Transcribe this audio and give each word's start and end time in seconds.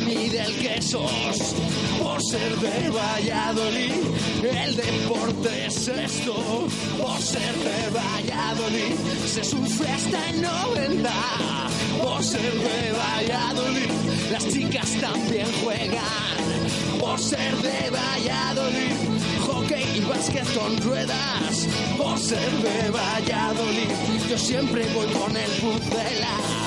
Soy 0.00 0.28
del. 0.28 1.54
Por 2.02 2.22
ser 2.22 2.56
de 2.56 2.90
Valladolid, 2.90 3.92
el 4.42 4.76
deporte 4.76 5.66
es 5.66 5.88
esto. 5.88 6.68
Por 7.00 7.20
ser 7.20 7.54
de 7.56 7.90
Valladolid, 7.90 8.94
se 9.26 9.44
sufre 9.44 9.88
hasta 9.88 10.28
en 10.30 10.42
90. 10.42 11.10
Por 12.02 12.22
ser 12.22 12.52
de 12.52 12.92
Valladolid, 12.92 13.90
las 14.30 14.48
chicas 14.48 14.90
también 15.00 15.46
juegan. 15.62 17.00
Por 17.00 17.18
ser 17.18 17.56
de 17.56 17.90
Valladolid, 17.90 18.96
hockey 19.46 19.84
y 19.96 20.00
básquet 20.00 20.46
con 20.54 20.76
ruedas. 20.82 21.66
Por 21.96 22.18
ser 22.18 22.50
de 22.62 22.90
Valladolid, 22.90 23.90
yo 24.28 24.38
siempre 24.38 24.86
voy 24.94 25.06
con 25.06 25.36
el 25.36 25.50
pucela. 25.50 26.57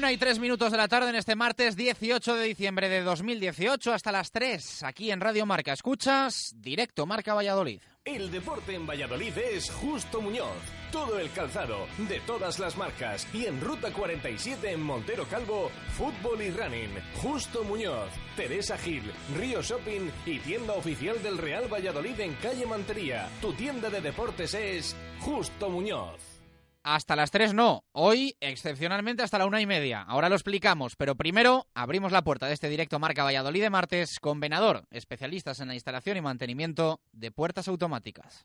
Una 0.00 0.12
y 0.12 0.16
tres 0.16 0.38
minutos 0.38 0.72
de 0.72 0.78
la 0.78 0.88
tarde 0.88 1.10
en 1.10 1.16
este 1.16 1.36
martes 1.36 1.76
18 1.76 2.34
de 2.34 2.46
diciembre 2.46 2.88
de 2.88 3.02
2018 3.02 3.92
hasta 3.92 4.10
las 4.10 4.32
3 4.32 4.84
aquí 4.84 5.10
en 5.10 5.20
Radio 5.20 5.44
Marca. 5.44 5.74
Escuchas 5.74 6.54
directo 6.56 7.04
Marca 7.04 7.34
Valladolid. 7.34 7.82
El 8.02 8.30
deporte 8.30 8.74
en 8.74 8.86
Valladolid 8.86 9.36
es 9.36 9.70
Justo 9.70 10.22
Muñoz. 10.22 10.56
Todo 10.90 11.18
el 11.18 11.30
calzado, 11.32 11.86
de 12.08 12.18
todas 12.20 12.58
las 12.58 12.78
marcas. 12.78 13.28
Y 13.34 13.44
en 13.44 13.60
Ruta 13.60 13.92
47 13.92 14.72
en 14.72 14.82
Montero 14.82 15.26
Calvo, 15.28 15.70
fútbol 15.90 16.40
y 16.40 16.50
running. 16.50 16.98
Justo 17.16 17.62
Muñoz, 17.62 18.08
Teresa 18.36 18.78
Gil, 18.78 19.02
Río 19.36 19.60
Shopping 19.60 20.10
y 20.24 20.38
tienda 20.38 20.72
oficial 20.72 21.22
del 21.22 21.36
Real 21.36 21.70
Valladolid 21.70 22.18
en 22.20 22.32
calle 22.36 22.64
Mantería. 22.64 23.28
Tu 23.42 23.52
tienda 23.52 23.90
de 23.90 24.00
deportes 24.00 24.54
es 24.54 24.96
Justo 25.18 25.68
Muñoz. 25.68 26.29
Hasta 26.92 27.14
las 27.14 27.30
3 27.30 27.54
no, 27.54 27.84
hoy 27.92 28.36
excepcionalmente 28.40 29.22
hasta 29.22 29.38
la 29.38 29.46
una 29.46 29.60
y 29.60 29.66
media. 29.66 30.02
Ahora 30.02 30.28
lo 30.28 30.34
explicamos, 30.34 30.96
pero 30.96 31.14
primero 31.14 31.68
abrimos 31.72 32.10
la 32.10 32.22
puerta 32.22 32.48
de 32.48 32.52
este 32.52 32.68
directo 32.68 32.98
Marca 32.98 33.22
Valladolid 33.22 33.62
de 33.62 33.70
martes 33.70 34.18
con 34.18 34.40
Venador, 34.40 34.88
especialistas 34.90 35.60
en 35.60 35.68
la 35.68 35.74
instalación 35.74 36.16
y 36.16 36.20
mantenimiento 36.20 37.00
de 37.12 37.30
puertas 37.30 37.68
automáticas. 37.68 38.44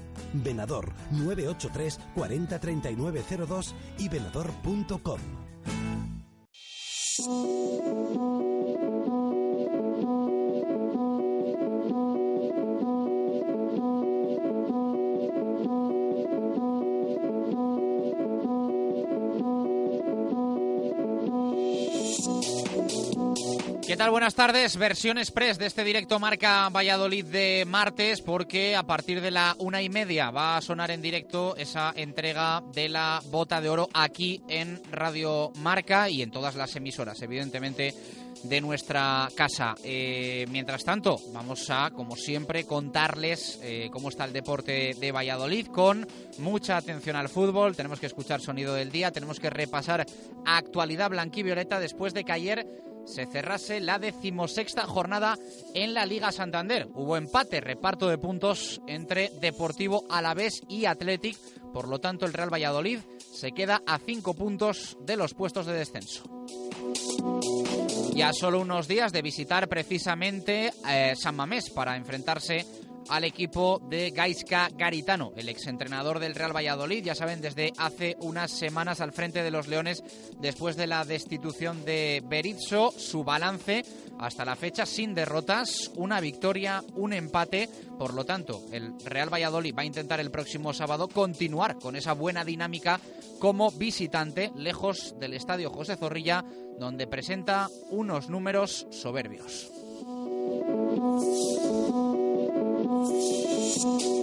Venador 0.33 0.93
983 1.11 1.99
40 2.15 2.59
02 2.59 3.75
y 3.97 4.09
venador.com. 4.09 5.19
Buenas 24.09 24.35
tardes. 24.35 24.77
Versión 24.77 25.17
express 25.19 25.57
de 25.57 25.67
este 25.67 25.83
directo 25.83 26.19
marca 26.19 26.67
Valladolid 26.69 27.23
de 27.25 27.65
martes, 27.67 28.21
porque 28.21 28.75
a 28.75 28.83
partir 28.83 29.21
de 29.21 29.31
la 29.31 29.55
una 29.59 29.81
y 29.81 29.89
media 29.89 30.31
va 30.31 30.57
a 30.57 30.61
sonar 30.61 30.91
en 30.91 31.01
directo 31.01 31.55
esa 31.55 31.93
entrega 31.95 32.61
de 32.73 32.89
la 32.89 33.21
bota 33.29 33.61
de 33.61 33.69
oro 33.69 33.89
aquí 33.93 34.41
en 34.49 34.81
Radio 34.91 35.51
Marca 35.57 36.09
y 36.09 36.23
en 36.23 36.31
todas 36.31 36.55
las 36.55 36.75
emisoras, 36.75 37.21
evidentemente 37.21 37.93
de 38.43 38.59
nuestra 38.59 39.29
casa. 39.35 39.75
Eh, 39.83 40.45
mientras 40.49 40.83
tanto, 40.83 41.19
vamos 41.31 41.69
a, 41.69 41.91
como 41.91 42.15
siempre, 42.15 42.65
contarles 42.65 43.59
eh, 43.61 43.89
cómo 43.91 44.09
está 44.09 44.25
el 44.25 44.33
deporte 44.33 44.95
de 44.99 45.11
Valladolid 45.11 45.67
con 45.67 46.07
mucha 46.39 46.77
atención 46.77 47.15
al 47.15 47.29
fútbol. 47.29 47.75
Tenemos 47.75 47.99
que 47.99 48.07
escuchar 48.07 48.41
sonido 48.41 48.73
del 48.73 48.91
día, 48.91 49.11
tenemos 49.11 49.39
que 49.39 49.49
repasar 49.49 50.05
actualidad 50.45 51.09
blanquivioleta 51.09 51.79
después 51.79 52.13
de 52.13 52.23
que 52.23 52.31
ayer 52.31 52.90
se 53.05 53.25
cerrase 53.25 53.79
la 53.79 53.99
decimosexta 53.99 54.85
jornada 54.85 55.37
en 55.73 55.93
la 55.93 56.05
Liga 56.05 56.31
Santander. 56.31 56.87
Hubo 56.93 57.17
empate, 57.17 57.61
reparto 57.61 58.07
de 58.07 58.17
puntos 58.17 58.81
entre 58.87 59.31
Deportivo 59.39 60.05
Alavés 60.09 60.61
y 60.67 60.85
Athletic. 60.85 61.37
Por 61.73 61.87
lo 61.87 61.99
tanto, 61.99 62.25
el 62.25 62.33
Real 62.33 62.53
Valladolid 62.53 62.99
se 63.19 63.51
queda 63.51 63.81
a 63.87 63.97
cinco 63.99 64.33
puntos 64.33 64.97
de 65.01 65.17
los 65.17 65.33
puestos 65.33 65.65
de 65.65 65.73
descenso. 65.73 66.23
Ya 68.13 68.33
solo 68.33 68.59
unos 68.59 68.87
días 68.87 69.13
de 69.13 69.21
visitar 69.21 69.67
precisamente 69.67 70.71
eh, 70.87 71.13
San 71.15 71.35
Mamés 71.35 71.69
para 71.69 71.95
enfrentarse 71.95 72.65
al 73.09 73.23
equipo 73.23 73.79
de 73.89 74.11
Gaisca 74.11 74.69
Garitano, 74.75 75.33
el 75.35 75.49
exentrenador 75.49 76.19
del 76.19 76.35
Real 76.35 76.55
Valladolid, 76.55 77.03
ya 77.03 77.15
saben, 77.15 77.41
desde 77.41 77.73
hace 77.77 78.15
unas 78.19 78.51
semanas 78.51 79.01
al 79.01 79.11
frente 79.11 79.43
de 79.43 79.51
los 79.51 79.67
Leones 79.67 80.03
después 80.39 80.75
de 80.75 80.87
la 80.87 81.05
destitución 81.05 81.83
de 81.85 82.23
Berizzo, 82.25 82.91
su 82.91 83.23
balance 83.23 83.83
hasta 84.19 84.45
la 84.45 84.55
fecha 84.55 84.85
sin 84.85 85.15
derrotas, 85.15 85.91
una 85.95 86.19
victoria, 86.19 86.83
un 86.95 87.13
empate, 87.13 87.69
por 87.97 88.13
lo 88.13 88.23
tanto, 88.25 88.63
el 88.71 88.93
Real 89.03 89.33
Valladolid 89.33 89.75
va 89.75 89.81
a 89.81 89.85
intentar 89.85 90.19
el 90.19 90.31
próximo 90.31 90.73
sábado 90.73 91.07
continuar 91.07 91.79
con 91.79 91.95
esa 91.95 92.13
buena 92.13 92.45
dinámica 92.45 92.99
como 93.39 93.71
visitante 93.71 94.51
lejos 94.55 95.15
del 95.19 95.33
Estadio 95.33 95.71
José 95.71 95.95
Zorrilla, 95.95 96.45
donde 96.79 97.07
presenta 97.07 97.67
unos 97.89 98.29
números 98.29 98.87
soberbios. 98.91 99.71
Y 103.83 104.20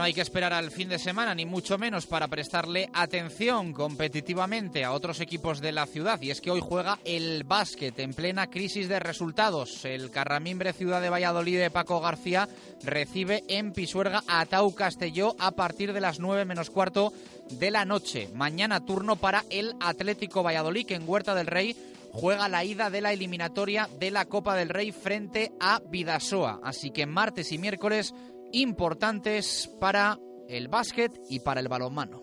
no 0.00 0.04
hay 0.04 0.14
que 0.14 0.22
esperar 0.22 0.54
al 0.54 0.70
fin 0.70 0.88
de 0.88 0.98
semana, 0.98 1.34
ni 1.34 1.44
mucho 1.44 1.76
menos, 1.76 2.06
para 2.06 2.26
prestarle 2.26 2.88
atención 2.94 3.74
competitivamente 3.74 4.82
a 4.82 4.92
otros 4.92 5.20
equipos 5.20 5.60
de 5.60 5.72
la 5.72 5.84
ciudad. 5.84 6.18
Y 6.22 6.30
es 6.30 6.40
que 6.40 6.50
hoy 6.50 6.62
juega 6.62 6.98
el 7.04 7.44
básquet 7.44 7.98
en 7.98 8.14
plena 8.14 8.48
crisis 8.48 8.88
de 8.88 8.98
resultados. 8.98 9.84
El 9.84 10.10
Carramimbre 10.10 10.72
Ciudad 10.72 11.02
de 11.02 11.10
Valladolid 11.10 11.58
de 11.58 11.70
Paco 11.70 12.00
García 12.00 12.48
recibe 12.82 13.44
en 13.48 13.74
Pisuerga 13.74 14.24
a 14.26 14.46
Tau 14.46 14.74
Castelló 14.74 15.36
a 15.38 15.50
partir 15.50 15.92
de 15.92 16.00
las 16.00 16.18
9 16.18 16.46
menos 16.46 16.70
cuarto 16.70 17.12
de 17.50 17.70
la 17.70 17.84
noche. 17.84 18.30
Mañana 18.32 18.82
turno 18.86 19.16
para 19.16 19.44
el 19.50 19.74
Atlético 19.80 20.42
Valladolid, 20.42 20.86
que 20.86 20.94
en 20.94 21.06
Huerta 21.06 21.34
del 21.34 21.46
Rey 21.46 21.76
juega 22.10 22.48
la 22.48 22.64
ida 22.64 22.88
de 22.88 23.02
la 23.02 23.12
eliminatoria 23.12 23.86
de 23.98 24.10
la 24.10 24.24
Copa 24.24 24.56
del 24.56 24.70
Rey 24.70 24.92
frente 24.92 25.52
a 25.60 25.82
Vidasoa. 25.90 26.58
Así 26.64 26.90
que 26.90 27.04
martes 27.04 27.52
y 27.52 27.58
miércoles 27.58 28.14
importantes 28.52 29.70
para 29.80 30.18
el 30.48 30.68
básquet 30.68 31.12
y 31.28 31.40
para 31.40 31.60
el 31.60 31.68
balonmano. 31.68 32.22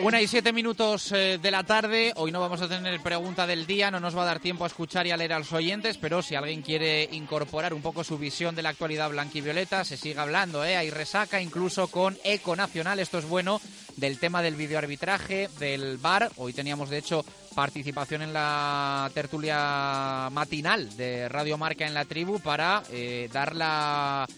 Una 0.00 0.22
y 0.22 0.28
siete 0.28 0.52
minutos 0.52 1.10
eh, 1.10 1.40
de 1.42 1.50
la 1.50 1.64
tarde. 1.64 2.12
Hoy 2.14 2.30
no 2.30 2.38
vamos 2.38 2.62
a 2.62 2.68
tener 2.68 3.00
pregunta 3.00 3.48
del 3.48 3.66
día, 3.66 3.90
no 3.90 3.98
nos 3.98 4.16
va 4.16 4.22
a 4.22 4.26
dar 4.26 4.38
tiempo 4.38 4.62
a 4.62 4.68
escuchar 4.68 5.08
y 5.08 5.10
a 5.10 5.16
leer 5.16 5.32
a 5.32 5.40
los 5.40 5.52
oyentes, 5.52 5.98
pero 5.98 6.22
si 6.22 6.36
alguien 6.36 6.62
quiere 6.62 7.08
incorporar 7.10 7.74
un 7.74 7.82
poco 7.82 8.04
su 8.04 8.16
visión 8.16 8.54
de 8.54 8.62
la 8.62 8.68
actualidad 8.68 9.10
blanquivioleta, 9.10 9.84
se 9.84 9.96
sigue 9.96 10.20
hablando, 10.20 10.64
¿eh? 10.64 10.76
Hay 10.76 10.90
resaca 10.90 11.42
incluso 11.42 11.88
con 11.88 12.16
Eco 12.22 12.54
Nacional, 12.54 13.00
esto 13.00 13.18
es 13.18 13.24
bueno, 13.24 13.60
del 13.96 14.20
tema 14.20 14.40
del 14.40 14.54
videoarbitraje, 14.54 15.48
del 15.58 15.98
VAR. 15.98 16.30
Hoy 16.36 16.52
teníamos, 16.52 16.90
de 16.90 16.98
hecho, 16.98 17.24
participación 17.56 18.22
en 18.22 18.32
la 18.32 19.10
tertulia 19.14 20.28
matinal 20.30 20.96
de 20.96 21.28
Radio 21.28 21.58
Marca 21.58 21.88
en 21.88 21.94
la 21.94 22.04
tribu 22.04 22.38
para 22.38 22.84
eh, 22.92 23.28
dar 23.32 23.56
la 23.56 24.28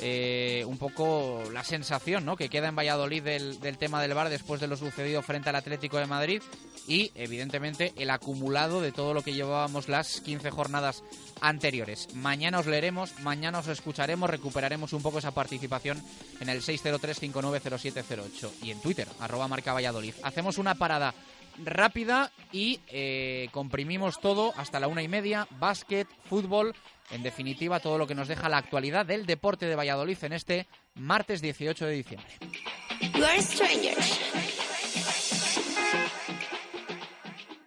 eh, 0.00 0.64
un 0.66 0.78
poco 0.78 1.42
la 1.52 1.62
sensación 1.62 2.24
¿no? 2.24 2.36
que 2.36 2.48
queda 2.48 2.68
en 2.68 2.76
Valladolid 2.76 3.22
del, 3.22 3.60
del, 3.60 3.78
tema 3.78 4.00
del 4.00 4.14
bar 4.14 4.30
después 4.30 4.60
de 4.60 4.66
lo 4.66 4.76
sucedido 4.76 5.22
frente 5.22 5.50
al 5.50 5.56
Atlético 5.56 5.98
de 5.98 6.06
Madrid 6.06 6.42
y 6.88 7.12
evidentemente 7.14 7.92
el 7.96 8.10
acumulado 8.10 8.80
de 8.80 8.92
todo 8.92 9.14
lo 9.14 9.22
que 9.22 9.34
llevábamos 9.34 9.88
las 9.88 10.20
15 10.22 10.50
jornadas 10.50 11.04
anteriores. 11.40 12.14
Mañana 12.14 12.58
os 12.58 12.66
leeremos, 12.66 13.18
mañana 13.20 13.58
os 13.58 13.68
escucharemos, 13.68 14.30
recuperaremos 14.30 14.92
un 14.92 15.02
poco 15.02 15.18
esa 15.18 15.32
participación 15.32 16.02
en 16.40 16.48
el 16.48 16.62
603-590708 16.62 18.50
y 18.62 18.70
en 18.70 18.80
Twitter, 18.80 19.08
arroba 19.20 19.48
marca 19.48 19.72
Valladolid. 19.72 20.14
Hacemos 20.22 20.58
una 20.58 20.74
parada 20.74 21.14
rápida 21.58 22.32
y 22.52 22.80
eh, 22.88 23.48
comprimimos 23.52 24.20
todo 24.20 24.52
hasta 24.56 24.80
la 24.80 24.88
una 24.88 25.02
y 25.02 25.08
media, 25.08 25.46
básquet, 25.58 26.08
fútbol, 26.24 26.74
en 27.10 27.22
definitiva, 27.22 27.80
todo 27.80 27.98
lo 27.98 28.06
que 28.06 28.14
nos 28.14 28.28
deja 28.28 28.48
la 28.48 28.56
actualidad 28.58 29.04
del 29.06 29.26
deporte 29.26 29.66
de 29.66 29.76
Valladolid 29.76 30.16
en 30.22 30.32
este 30.32 30.66
martes 30.94 31.42
18 31.42 31.86
de 31.86 31.92
diciembre. 31.92 32.28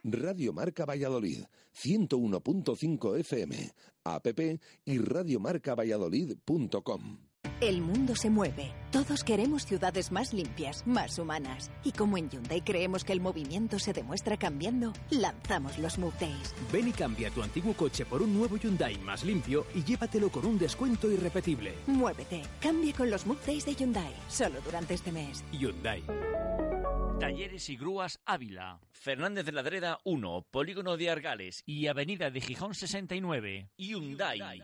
Radio 0.03 0.53
Marca 0.53 0.85
Valladolid, 0.85 1.43
101.5 1.73 3.19
FM, 3.19 3.73
app 4.03 4.27
y 4.85 4.97
radiomarcavalladolid.com. 4.97 7.32
El 7.61 7.81
mundo 7.81 8.15
se 8.15 8.29
mueve. 8.29 8.71
Todos 8.91 9.23
queremos 9.23 9.65
ciudades 9.65 10.11
más 10.11 10.33
limpias, 10.33 10.85
más 10.85 11.17
humanas. 11.17 11.71
Y 11.83 11.91
como 11.91 12.17
en 12.17 12.29
Hyundai 12.29 12.61
creemos 12.61 13.03
que 13.03 13.13
el 13.13 13.21
movimiento 13.21 13.79
se 13.79 13.93
demuestra 13.93 14.37
cambiando, 14.37 14.93
lanzamos 15.09 15.77
los 15.77 15.97
Move 15.97 16.13
Days. 16.19 16.53
Ven 16.71 16.89
y 16.89 16.91
cambia 16.91 17.31
tu 17.31 17.41
antiguo 17.41 17.73
coche 17.73 18.05
por 18.05 18.21
un 18.21 18.37
nuevo 18.37 18.57
Hyundai 18.57 18.97
más 18.99 19.23
limpio 19.23 19.65
y 19.73 19.83
llévatelo 19.83 20.29
con 20.29 20.45
un 20.45 20.57
descuento 20.57 21.11
irrepetible. 21.11 21.73
Muévete. 21.87 22.41
Cambia 22.59 22.93
con 22.93 23.09
los 23.09 23.25
Move 23.25 23.39
Days 23.45 23.65
de 23.65 23.75
Hyundai. 23.75 24.13
Solo 24.27 24.59
durante 24.61 24.93
este 24.93 25.11
mes. 25.11 25.43
Hyundai. 25.51 26.03
Talleres 27.19 27.69
y 27.69 27.77
Grúas 27.77 28.19
Ávila. 28.25 28.81
Fernández 28.91 29.45
de 29.45 29.51
la 29.53 29.63
Dreda 29.63 29.99
1, 30.03 30.45
Polígono 30.51 30.97
de 30.97 31.09
Argales. 31.09 31.63
Y 31.65 31.87
Avenida 31.87 32.29
de 32.29 32.41
Gijón 32.41 32.75
69. 32.75 33.69
Hyundai. 33.77 34.63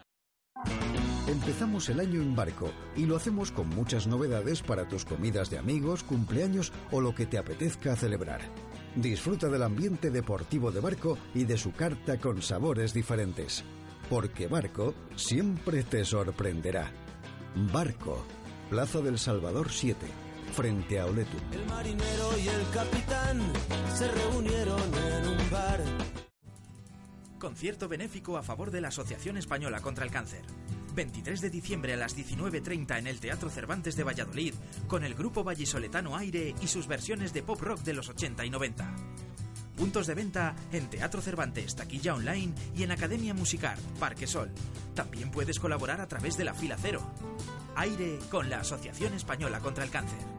Empezamos 1.30 1.88
el 1.90 2.00
año 2.00 2.24
en 2.24 2.36
barco 2.36 2.72
y 2.96 3.06
lo 3.06 3.16
hacemos 3.16 3.52
con 3.52 3.70
muchas 3.70 4.08
novedades 4.08 4.64
para 4.64 4.88
tus 4.88 5.06
comidas 5.06 5.52
de 5.52 5.60
amigos, 5.60 6.02
cumpleaños 6.02 6.74
o 6.90 7.02
lo 7.02 7.14
que 7.14 7.28
te 7.28 7.38
apetezca 7.38 7.96
celebrar. 7.96 8.42
Disfruta 8.96 9.48
del 9.48 9.62
ambiente 9.62 10.10
deportivo 10.10 10.72
de 10.72 10.80
barco 10.80 11.20
y 11.36 11.44
de 11.44 11.56
su 11.56 11.72
carta 11.72 12.18
con 12.18 12.42
sabores 12.42 12.96
diferentes. 12.96 13.64
Porque 14.10 14.48
barco 14.48 14.96
siempre 15.16 15.84
te 15.84 16.04
sorprenderá. 16.04 16.92
Barco, 17.72 18.26
Plaza 18.72 19.00
del 19.00 19.20
Salvador 19.20 19.70
7, 19.72 20.08
frente 20.56 21.00
a 21.00 21.06
Oletum. 21.06 21.42
El 21.52 21.66
marinero 21.68 22.40
y 22.44 22.48
el 22.48 22.70
capitán 22.74 23.40
se 23.94 24.08
reunieron 24.08 24.82
en 24.82 25.28
un 25.28 25.50
bar. 25.52 25.84
Concierto 27.38 27.88
benéfico 27.88 28.36
a 28.36 28.42
favor 28.42 28.72
de 28.72 28.82
la 28.82 28.88
Asociación 28.88 29.38
Española 29.38 29.80
contra 29.80 30.06
el 30.06 30.12
Cáncer. 30.12 30.42
23 31.00 31.40
de 31.40 31.50
diciembre 31.50 31.94
a 31.94 31.96
las 31.96 32.18
19.30 32.18 33.00
en 33.00 33.08
el 33.08 33.22
Teatro 33.22 33.50
Cervantes 33.50 33.96
de 33.96 34.04
Valladolid, 34.04 34.54
con 34.86 35.06
el 35.06 35.16
grupo 35.16 35.46
vallisoletano 35.46 36.18
Aire 36.18 36.54
y 36.62 36.68
sus 36.68 36.88
versiones 36.88 37.32
de 37.32 37.42
pop 37.42 37.62
rock 37.62 37.80
de 37.84 37.94
los 37.94 38.10
80 38.10 38.44
y 38.44 38.50
90. 38.50 38.96
Puntos 39.78 40.08
de 40.08 40.14
venta 40.14 40.58
en 40.74 40.90
Teatro 40.90 41.22
Cervantes, 41.22 41.74
taquilla 41.78 42.16
online 42.16 42.54
y 42.76 42.84
en 42.84 42.92
Academia 42.92 43.34
Musicar, 43.34 43.78
Parque 43.98 44.28
Sol. 44.28 44.52
También 44.94 45.32
puedes 45.32 45.58
colaborar 45.58 46.02
a 46.02 46.08
través 46.10 46.36
de 46.36 46.44
la 46.44 46.54
fila 46.54 46.76
cero. 46.78 47.10
Aire 47.78 48.20
con 48.30 48.50
la 48.50 48.60
Asociación 48.60 49.14
Española 49.14 49.62
contra 49.62 49.86
el 49.86 49.92
Cáncer. 49.92 50.39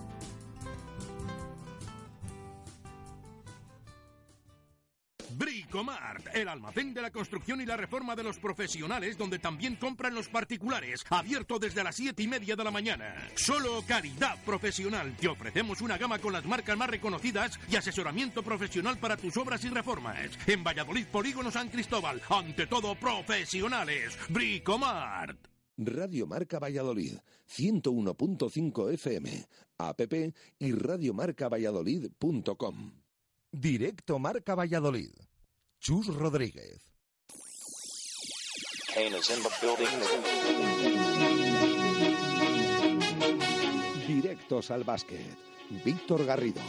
Bricomart, 5.70 6.26
el 6.34 6.48
almacén 6.48 6.92
de 6.92 7.00
la 7.00 7.12
construcción 7.12 7.60
y 7.60 7.66
la 7.66 7.76
reforma 7.76 8.16
de 8.16 8.24
los 8.24 8.38
profesionales, 8.38 9.16
donde 9.16 9.38
también 9.38 9.76
compran 9.76 10.12
los 10.12 10.28
particulares, 10.28 11.04
abierto 11.10 11.60
desde 11.60 11.84
las 11.84 11.94
7 11.94 12.20
y 12.20 12.26
media 12.26 12.56
de 12.56 12.64
la 12.64 12.72
mañana. 12.72 13.14
Solo 13.36 13.80
calidad 13.86 14.36
profesional. 14.44 15.16
Te 15.16 15.28
ofrecemos 15.28 15.80
una 15.80 15.96
gama 15.96 16.18
con 16.18 16.32
las 16.32 16.44
marcas 16.44 16.76
más 16.76 16.90
reconocidas 16.90 17.56
y 17.70 17.76
asesoramiento 17.76 18.42
profesional 18.42 18.98
para 18.98 19.16
tus 19.16 19.36
obras 19.36 19.64
y 19.64 19.68
reformas. 19.68 20.30
En 20.48 20.64
Valladolid, 20.64 21.06
Polígono 21.06 21.52
San 21.52 21.68
Cristóbal, 21.68 22.20
ante 22.28 22.66
todo 22.66 22.96
profesionales. 22.96 24.18
Bricomart. 24.28 25.38
Radio 25.76 26.26
Marca 26.26 26.58
Valladolid, 26.58 27.16
101.5 27.48 28.92
FM, 28.94 29.46
app 29.78 30.00
y 30.58 30.72
radiomarcavalladolid.com. 30.72 32.90
Directo 33.52 34.18
Marca 34.18 34.56
Valladolid. 34.56 35.29
Chus 35.80 36.08
Rodríguez. 36.08 36.78
Directos 44.06 44.70
al 44.70 44.84
básquet. 44.84 45.38
Víctor 45.82 46.26
Garrido. 46.26 46.60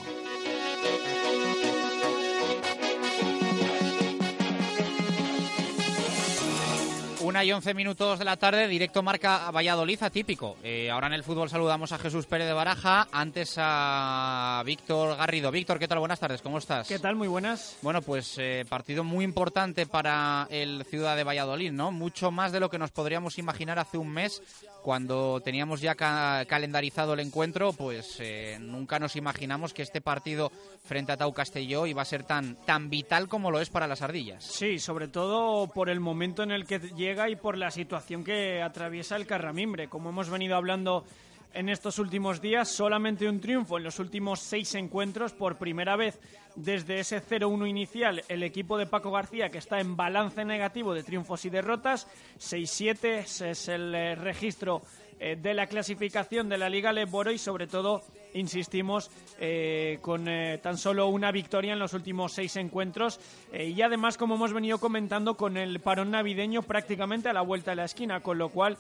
Una 7.32 7.46
y 7.46 7.54
once 7.54 7.74
minutos 7.74 8.20
de 8.20 8.26
la 8.26 8.36
tarde, 8.36 8.68
directo 8.68 9.02
marca 9.02 9.50
Valladolid 9.52 10.04
atípico. 10.04 10.58
Eh, 10.66 10.92
ahora 10.92 11.08
en 11.08 11.14
el 11.14 11.24
fútbol 11.24 11.50
saludamos 11.50 11.94
a 11.94 11.98
Jesús 11.98 12.26
Pérez 12.26 12.46
de 12.46 12.52
Baraja, 12.52 13.08
antes 13.10 13.54
a 13.56 14.62
Víctor 14.66 15.16
Garrido. 15.16 15.50
Víctor, 15.50 15.80
¿qué 15.80 15.88
tal? 15.88 16.00
Buenas 16.00 16.20
tardes, 16.20 16.42
¿cómo 16.42 16.58
estás? 16.58 16.90
¿Qué 16.90 17.00
tal? 17.00 17.16
Muy 17.16 17.30
buenas. 17.30 17.78
Bueno, 17.84 18.02
pues 18.02 18.36
eh, 18.38 18.66
partido 18.68 19.06
muy 19.06 19.24
importante 19.24 19.86
para 19.86 20.46
el 20.50 20.84
Ciudad 20.90 21.16
de 21.16 21.24
Valladolid, 21.24 21.72
¿no? 21.72 21.94
Mucho 21.94 22.32
más 22.32 22.52
de 22.52 22.60
lo 22.60 22.70
que 22.70 22.78
nos 22.78 22.92
podríamos 22.92 23.38
imaginar 23.38 23.80
hace 23.80 23.98
un 23.98 24.10
mes, 24.10 24.42
cuando 24.82 25.42
teníamos 25.42 25.82
ya 25.82 25.96
ca 25.96 26.46
calendarizado 26.46 27.14
el 27.14 27.20
encuentro, 27.20 27.74
pues 27.74 28.18
eh, 28.20 28.58
nunca 28.60 29.00
nos 29.00 29.16
imaginamos 29.16 29.74
que 29.74 29.82
este 29.82 30.02
partido 30.02 30.52
frente 30.84 31.12
a 31.12 31.18
Tau 31.18 31.34
Castelló 31.34 31.86
iba 31.86 32.02
a 32.02 32.06
ser 32.06 32.24
tan, 32.24 32.56
tan 32.66 32.90
vital 32.90 33.28
como 33.28 33.52
lo 33.52 33.60
es 33.60 33.70
para 33.70 33.88
las 33.88 34.02
ardillas. 34.02 34.44
Sí, 34.44 34.80
sobre 34.80 35.08
todo 35.08 35.68
por 35.68 35.90
el 35.90 36.00
momento 36.00 36.44
en 36.44 36.52
el 36.52 36.66
que 36.66 36.80
llega 36.80 37.30
y 37.30 37.36
por 37.36 37.58
la 37.58 37.72
situación 37.72 38.24
que 38.24 38.62
atraviesa 38.62 39.16
el 39.16 39.28
Carramimbre. 39.28 39.88
Como 39.88 40.10
hemos 40.10 40.30
venido 40.30 40.56
hablando 40.56 41.06
en 41.53 41.70
estos 41.70 42.00
últimos 42.00 42.41
días, 42.41 42.70
solamente 42.70 43.27
un 43.27 43.39
triunfo 43.39 43.77
en 43.77 43.84
los 43.84 44.00
últimos 44.00 44.39
seis 44.39 44.75
encuentros. 44.75 45.34
Por 45.34 45.58
primera 45.58 45.96
vez 45.96 46.20
desde 46.55 47.00
ese 47.00 47.22
0-1 47.22 47.70
inicial, 47.70 48.24
el 48.27 48.43
equipo 48.43 48.77
de 48.77 48.86
Paco 48.86 49.12
García, 49.12 49.50
que 49.50 49.58
está 49.58 49.79
en 49.79 49.96
balance 49.96 50.43
negativo 50.46 50.93
de 50.93 51.03
triunfos 51.03 51.46
y 51.46 51.50
derrotas, 51.50 52.08
6-7 52.39 53.46
es 53.46 53.67
el 53.67 53.96
eh, 53.96 54.15
registro 54.15 54.81
eh, 55.24 55.38
de 55.40 55.54
la 55.54 55.68
clasificación 55.68 56.50
de 56.50 56.58
la 56.58 56.68
Liga 56.68 56.92
Leboro 56.92 57.32
y 57.32 57.38
sobre 57.38 57.68
todo 57.68 58.01
insistimos, 58.34 59.12
eh, 59.40 60.00
con 60.01 60.28
eh, 60.28 60.58
tan 60.63 60.80
solo 60.80 61.10
una 61.10 61.32
victoria 61.32 61.74
en 61.74 61.80
los 61.80 61.94
últimos 61.94 62.34
seis 62.34 62.56
encuentros. 62.56 63.20
Y 63.54 63.80
además, 63.84 64.18
como 64.18 64.34
hemos 64.34 64.51
venido 64.51 64.80
comentando, 64.80 65.38
con 65.38 65.58
el 65.58 65.80
parón 65.80 66.10
navideño 66.10 66.63
prácticamente 66.63 67.30
a 67.30 67.34
la 67.34 67.44
vuelta 67.44 67.70
de 67.72 67.75
la 67.75 67.86
esquina, 67.86 68.22
con 68.22 68.40
lo 68.40 68.50
cual 68.50 68.80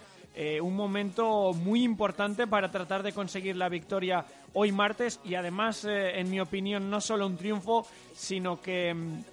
un 0.61 0.75
momento 0.75 1.53
muy 1.53 1.83
importante 1.83 2.47
para 2.47 2.71
tratar 2.71 3.03
de 3.03 3.11
conseguir 3.11 3.57
la 3.57 3.67
victoria 3.67 4.25
hoy 4.53 4.71
martes 4.71 5.19
y 5.25 5.35
además, 5.35 5.85
en 5.85 6.31
mi 6.31 6.39
opinión, 6.39 6.89
no 6.89 7.01
solo 7.01 7.27
un 7.27 7.35
triunfo, 7.35 7.85
sino 8.15 8.61
que 8.61 8.93
mm, 8.93 9.23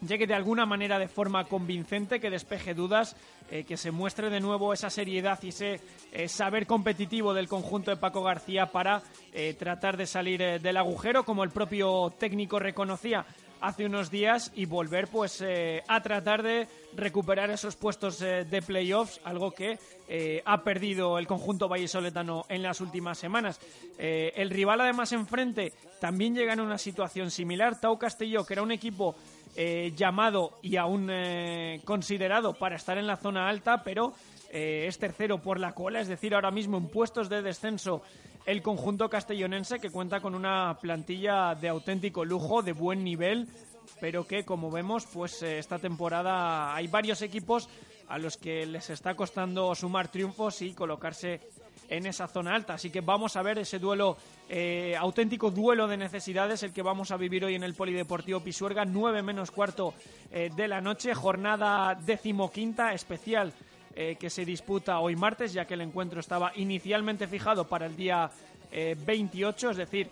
llegue 0.00 0.26
de 0.26 0.34
alguna 0.34 0.66
manera 0.66 0.98
de 0.98 1.08
forma 1.08 1.44
convincente, 1.44 2.20
que 2.20 2.30
despeje 2.30 2.74
dudas, 2.74 3.16
eh, 3.50 3.64
que 3.64 3.76
se 3.76 3.90
muestre 3.90 4.30
de 4.30 4.40
nuevo 4.40 4.72
esa 4.72 4.90
seriedad 4.90 5.38
y 5.42 5.48
ese 5.48 5.80
eh, 6.12 6.28
saber 6.28 6.66
competitivo 6.66 7.32
del 7.32 7.48
conjunto 7.48 7.90
de 7.90 7.96
Paco 7.96 8.22
García 8.22 8.66
para 8.66 9.02
eh, 9.32 9.54
tratar 9.54 9.96
de 9.96 10.06
salir 10.06 10.60
del 10.60 10.76
agujero, 10.76 11.24
como 11.24 11.44
el 11.44 11.50
propio 11.50 12.12
técnico 12.18 12.58
reconocía 12.58 13.24
hace 13.60 13.86
unos 13.86 14.10
días 14.10 14.52
y 14.54 14.66
volver 14.66 15.08
pues 15.08 15.42
a 15.88 16.02
tratar 16.02 16.42
de 16.42 16.68
recuperar 16.94 17.50
esos 17.50 17.74
puestos 17.74 18.20
eh, 18.20 18.44
de 18.44 18.62
playoffs, 18.62 19.20
algo 19.24 19.52
que 19.52 19.78
ha 20.44 20.62
perdido 20.62 21.18
el 21.18 21.26
conjunto 21.26 21.68
vallesoletano 21.68 22.44
en 22.48 22.62
las 22.62 22.80
últimas 22.80 23.18
semanas. 23.18 23.58
El 23.98 24.50
rival 24.50 24.80
además 24.80 25.10
enfrente 25.12 25.72
también 26.00 26.34
llega 26.34 26.52
en 26.52 26.60
una 26.60 26.78
situación 26.78 27.30
similar. 27.30 27.80
Tau 27.80 27.98
Castelló, 27.98 28.44
que 28.44 28.54
era 28.54 28.62
un 28.62 28.70
equipo 28.70 29.16
eh, 29.56 29.92
llamado 29.96 30.58
y 30.62 30.76
aún 30.76 31.08
eh, 31.10 31.80
considerado 31.84 32.54
para 32.54 32.76
estar 32.76 32.98
en 32.98 33.06
la 33.06 33.16
zona 33.16 33.48
alta, 33.48 33.82
pero 33.82 34.14
eh, 34.50 34.86
es 34.86 34.98
tercero 34.98 35.38
por 35.38 35.58
la 35.58 35.72
cola, 35.72 36.00
es 36.00 36.08
decir, 36.08 36.34
ahora 36.34 36.50
mismo 36.50 36.76
en 36.78 36.88
puestos 36.88 37.28
de 37.28 37.42
descenso 37.42 38.02
el 38.46 38.62
conjunto 38.62 39.10
castellonense 39.10 39.80
que 39.80 39.90
cuenta 39.90 40.20
con 40.20 40.34
una 40.34 40.78
plantilla 40.80 41.56
de 41.56 41.68
auténtico 41.68 42.24
lujo, 42.24 42.62
de 42.62 42.72
buen 42.72 43.02
nivel, 43.02 43.48
pero 44.00 44.26
que 44.26 44.44
como 44.44 44.70
vemos, 44.70 45.04
pues 45.06 45.42
eh, 45.42 45.58
esta 45.58 45.78
temporada 45.78 46.74
hay 46.74 46.86
varios 46.86 47.22
equipos 47.22 47.68
a 48.08 48.18
los 48.18 48.36
que 48.36 48.64
les 48.64 48.88
está 48.90 49.14
costando 49.14 49.74
sumar 49.74 50.08
triunfos 50.08 50.62
y 50.62 50.74
colocarse 50.74 51.40
en 51.88 52.06
esa 52.06 52.26
zona 52.26 52.54
alta. 52.54 52.74
Así 52.74 52.90
que 52.90 53.00
vamos 53.00 53.36
a 53.36 53.42
ver 53.42 53.58
ese 53.58 53.78
duelo, 53.78 54.16
eh, 54.48 54.94
auténtico 54.98 55.50
duelo 55.50 55.86
de 55.86 55.96
necesidades, 55.96 56.62
el 56.62 56.72
que 56.72 56.82
vamos 56.82 57.10
a 57.10 57.16
vivir 57.16 57.44
hoy 57.44 57.54
en 57.54 57.62
el 57.62 57.74
Polideportivo 57.74 58.40
Pisuerga, 58.40 58.84
9 58.84 59.22
menos 59.22 59.50
cuarto 59.50 59.94
eh, 60.30 60.50
de 60.54 60.68
la 60.68 60.80
noche, 60.80 61.14
jornada 61.14 61.94
decimoquinta 61.94 62.92
especial 62.92 63.52
eh, 63.94 64.16
que 64.18 64.30
se 64.30 64.44
disputa 64.44 65.00
hoy 65.00 65.16
martes, 65.16 65.52
ya 65.52 65.64
que 65.64 65.74
el 65.74 65.80
encuentro 65.80 66.20
estaba 66.20 66.52
inicialmente 66.56 67.26
fijado 67.26 67.66
para 67.66 67.86
el 67.86 67.96
día 67.96 68.30
eh, 68.70 68.96
28, 68.98 69.70
es 69.70 69.76
decir, 69.76 70.08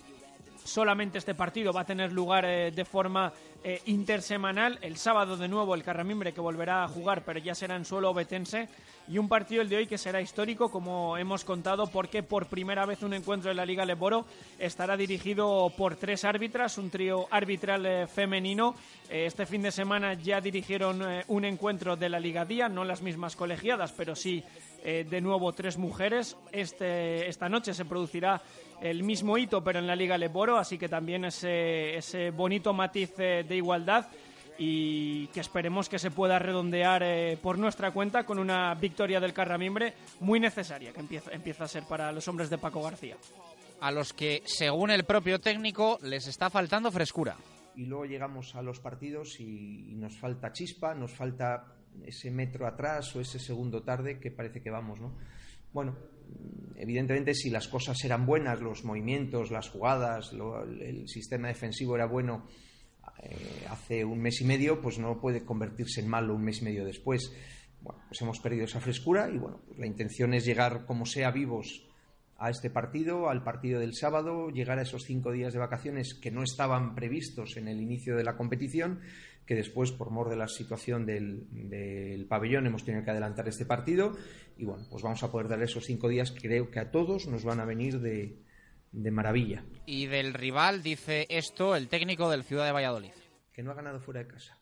solamente 0.65 1.19
este 1.19 1.35
partido 1.35 1.73
va 1.73 1.83
a 1.83 1.87
tener 1.87 2.13
lugar 2.13 2.47
de 2.47 2.85
forma 2.87 3.31
eh, 3.65 3.81
intersemanal. 3.87 4.79
El 4.83 4.97
sábado 4.97 5.37
de 5.37 5.49
nuevo 5.49 5.75
el 5.75 5.83
Carramimbre 5.83 6.33
que 6.33 6.41
volverá 6.41 6.85
a 6.85 6.89
jugar, 6.89 7.25
pero 7.25 7.41
ya 7.41 7.55
será 7.55 7.75
en 7.75 7.85
suelo 7.85 8.11
obetense. 8.11 8.69
Y 9.07 9.19
un 9.19 9.29
partido 9.29 9.61
el 9.61 9.69
de 9.69 9.77
hoy 9.77 9.87
que 9.87 9.99
será 9.99 10.23
histórico, 10.23 10.71
como 10.71 11.19
hemos 11.19 11.45
contado, 11.45 11.87
porque 11.89 12.23
por 12.23 12.47
primera 12.47 12.87
vez 12.87 13.03
un 13.03 13.13
encuentro 13.13 13.51
de 13.51 13.55
la 13.55 13.67
Liga 13.67 13.85
Leboro 13.85 14.25
estará 14.59 14.97
dirigido 14.97 15.71
por 15.77 15.97
tres 15.97 16.25
árbitras, 16.25 16.79
un 16.79 16.89
trío 16.89 17.27
arbitral 17.31 17.85
eh, 17.85 18.07
femenino. 18.07 18.75
Eh, 19.11 19.27
este 19.27 19.45
fin 19.45 19.61
de 19.61 19.73
semana 19.73 20.15
ya 20.15 20.41
dirigieron 20.41 21.03
eh, 21.03 21.25
un 21.29 21.45
encuentro 21.45 21.97
de 21.97 22.09
la 22.09 22.19
Liga 22.19 22.47
Día, 22.47 22.71
no 22.71 22.83
las 22.83 23.03
mismas 23.03 23.37
colegiadas, 23.37 23.93
pero 23.93 24.17
sí 24.17 24.43
de 24.85 25.23
nuevo 25.23 25.51
tres 25.55 25.79
mujeres. 25.79 26.37
Este, 26.53 27.27
esta 27.27 27.49
noche 27.49 27.73
se 27.73 27.87
producirá 27.87 28.43
el 28.83 29.03
mismo 29.03 29.39
hito, 29.39 29.65
pero 29.65 29.79
en 29.79 29.87
la 29.87 29.97
Liga 29.97 30.19
Leboro, 30.19 30.59
así 30.59 30.77
que 30.77 30.91
también 30.91 31.25
ese, 31.25 31.97
ese 31.97 32.31
bonito 32.31 32.75
matiz 32.75 33.17
de 33.17 33.54
igualdad 33.57 34.09
y 34.59 35.27
que 35.29 35.41
esperemos 35.41 35.89
que 35.89 35.99
se 35.99 36.11
pueda 36.11 36.39
redondear 36.39 37.03
eh, 37.03 37.37
por 37.43 37.59
nuestra 37.59 37.91
cuenta 37.91 38.25
con 38.25 38.39
una 38.39 38.75
victoria 38.75 39.21
del 39.21 39.33
Carramimbre 39.33 39.95
muy 40.21 40.39
necesaria 40.39 40.93
que 40.93 41.01
empieza, 41.01 41.33
empieza 41.33 41.65
a 41.65 41.69
ser 41.69 41.85
para 41.85 42.13
los 42.13 42.29
hombres 42.29 42.51
de 42.51 42.59
Paco 42.59 42.83
García. 42.83 43.17
a 43.81 43.91
los 43.91 44.13
que, 44.13 44.43
según 44.47 44.91
el 44.91 45.05
propio 45.05 45.41
técnico, 45.41 45.99
les 46.03 46.27
está 46.27 46.49
faltando 46.51 46.91
frescura. 46.91 47.37
Y 47.77 47.87
luego 47.87 48.05
llegamos 48.05 48.55
a 48.55 48.63
los 48.63 48.79
partidos 48.79 49.41
y 49.41 49.95
nos 49.97 50.17
falta 50.19 50.53
chispa, 50.53 50.95
nos 50.95 51.13
falta 51.13 51.75
ese 52.05 52.31
metro 52.31 52.67
atrás 52.67 53.15
o 53.17 53.21
ese 53.21 53.39
segundo 53.39 53.83
tarde 53.83 54.21
que 54.21 54.31
parece 54.31 54.63
que 54.63 54.71
vamos, 54.71 55.01
¿no? 55.01 55.17
Bueno, 55.73 55.97
evidentemente 56.77 57.35
si 57.35 57.51
las 57.51 57.67
cosas 57.69 58.03
eran 58.05 58.27
buenas, 58.27 58.61
los 58.61 58.85
movimientos, 58.85 59.51
las 59.51 59.69
jugadas, 59.69 60.33
el 60.33 61.09
sistema 61.09 61.49
defensivo 61.49 61.97
era 61.97 62.07
bueno 62.07 62.47
eh, 63.23 63.67
hace 63.71 64.05
un 64.05 64.21
mes 64.21 64.41
y 64.41 64.45
medio, 64.45 64.81
pues 64.81 64.99
no 64.99 65.21
puede 65.21 65.45
convertirse 65.45 66.01
en 66.01 66.09
malo 66.09 66.35
un 66.35 66.45
mes 66.45 66.61
y 66.61 66.65
medio 66.65 66.85
después. 66.85 67.33
Bueno, 67.81 68.03
pues 68.09 68.21
hemos 68.23 68.41
perdido 68.41 68.65
esa 68.65 68.81
frescura 68.81 69.29
y 69.31 69.39
bueno, 69.39 69.61
pues 69.67 69.79
la 69.79 69.87
intención 69.87 70.35
es 70.35 70.45
llegar 70.45 70.87
como 70.87 71.07
sea 71.07 71.31
vivos 71.31 71.87
a 72.39 72.51
este 72.51 72.71
partido, 72.71 73.29
al 73.29 73.45
partido 73.45 73.81
del 73.81 73.95
sábado, 73.95 74.51
llegar 74.51 74.79
a 74.79 74.83
esos 74.83 75.05
cinco 75.05 75.33
días 75.33 75.53
de 75.53 75.59
vacaciones 75.59 76.15
que 76.15 76.31
no 76.31 76.43
estaban 76.43 76.95
previstos 76.95 77.57
en 77.57 77.69
el 77.69 77.81
inicio 77.81 78.17
de 78.17 78.25
la 78.25 78.37
competición, 78.37 79.01
que 79.47 79.55
después, 79.55 79.93
por 79.93 80.11
mor 80.11 80.31
de 80.31 80.37
la 80.37 80.49
situación 80.49 81.07
del, 81.07 82.27
pabellón, 82.29 82.67
hemos 82.67 82.85
tenido 82.85 83.05
que 83.05 83.11
adelantar 83.11 83.47
este 83.49 83.67
partido. 83.67 84.17
Y 84.57 84.65
bueno, 84.65 84.87
pues 84.91 85.03
vamos 85.03 85.23
a 85.23 85.31
poder 85.31 85.49
dar 85.49 85.63
esos 85.63 85.85
cinco 85.85 86.09
días 86.09 86.31
que 86.33 86.49
creo 86.49 86.71
que 86.71 86.81
a 86.81 86.91
todos 86.91 87.27
nos 87.27 87.45
van 87.45 87.61
a 87.61 87.65
venir 87.65 88.01
de, 88.01 88.39
de 88.95 89.11
maravilla. 89.11 89.65
Y 89.87 90.07
del 90.07 90.33
rival 90.35 90.83
dice 90.83 91.27
esto 91.29 91.77
el 91.77 91.89
técnico 91.89 92.31
del 92.31 92.45
Ciudad 92.45 92.65
de 92.65 92.73
Valladolid. 92.73 93.13
Que 93.53 93.63
no 93.63 93.73
ha 93.73 93.75
ganado 93.75 94.01
fuera 94.01 94.21
de 94.21 94.29
casa. 94.29 94.57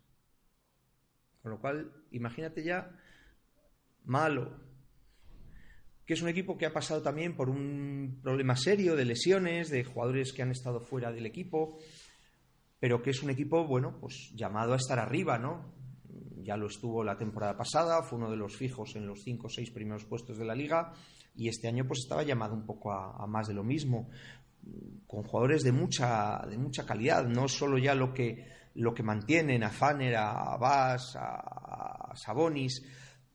Con 1.42 1.52
lo 1.52 1.60
cual, 1.60 1.92
imagínate 2.12 2.62
ya 2.62 2.90
malo, 4.04 4.56
que 6.06 6.14
es 6.14 6.22
un 6.22 6.28
equipo 6.28 6.56
que 6.56 6.66
ha 6.66 6.72
pasado 6.72 7.02
también 7.02 7.36
por 7.36 7.48
un 7.48 8.20
problema 8.22 8.56
serio 8.56 8.96
de 8.96 9.04
lesiones, 9.04 9.70
de 9.70 9.84
jugadores 9.84 10.32
que 10.32 10.42
han 10.42 10.50
estado 10.50 10.80
fuera 10.80 11.12
del 11.12 11.26
equipo, 11.26 11.78
pero 12.80 13.02
que 13.02 13.10
es 13.10 13.22
un 13.22 13.30
equipo, 13.30 13.66
bueno, 13.66 13.98
pues 14.00 14.32
llamado 14.34 14.72
a 14.72 14.76
estar 14.76 14.98
arriba, 14.98 15.38
¿no? 15.38 15.72
Ya 16.42 16.56
lo 16.56 16.66
estuvo 16.66 17.04
la 17.04 17.16
temporada 17.16 17.56
pasada, 17.56 18.02
fue 18.02 18.18
uno 18.18 18.30
de 18.30 18.36
los 18.36 18.56
fijos 18.56 18.96
en 18.96 19.06
los 19.06 19.22
cinco 19.22 19.46
o 19.46 19.50
seis 19.50 19.70
primeros 19.70 20.04
puestos 20.04 20.38
de 20.38 20.44
la 20.44 20.54
liga 20.54 20.92
y 21.34 21.48
este 21.48 21.68
año 21.68 21.86
pues 21.86 22.00
estaba 22.00 22.22
llamado 22.22 22.54
un 22.54 22.66
poco 22.66 22.92
a, 22.92 23.26
más 23.26 23.48
de 23.48 23.54
lo 23.54 23.64
mismo, 23.64 24.08
con 25.06 25.22
jugadores 25.24 25.62
de 25.62 25.72
mucha, 25.72 26.38
de 26.48 26.58
mucha 26.58 26.86
calidad, 26.86 27.26
no 27.26 27.48
solo 27.48 27.78
ya 27.78 27.94
lo 27.94 28.12
que, 28.12 28.46
lo 28.74 28.94
que 28.94 29.02
mantienen 29.02 29.64
a 29.64 29.70
Fanner, 29.70 30.16
a 30.16 30.56
Bass, 30.56 31.16
a 31.16 32.12
Sabonis, 32.14 32.82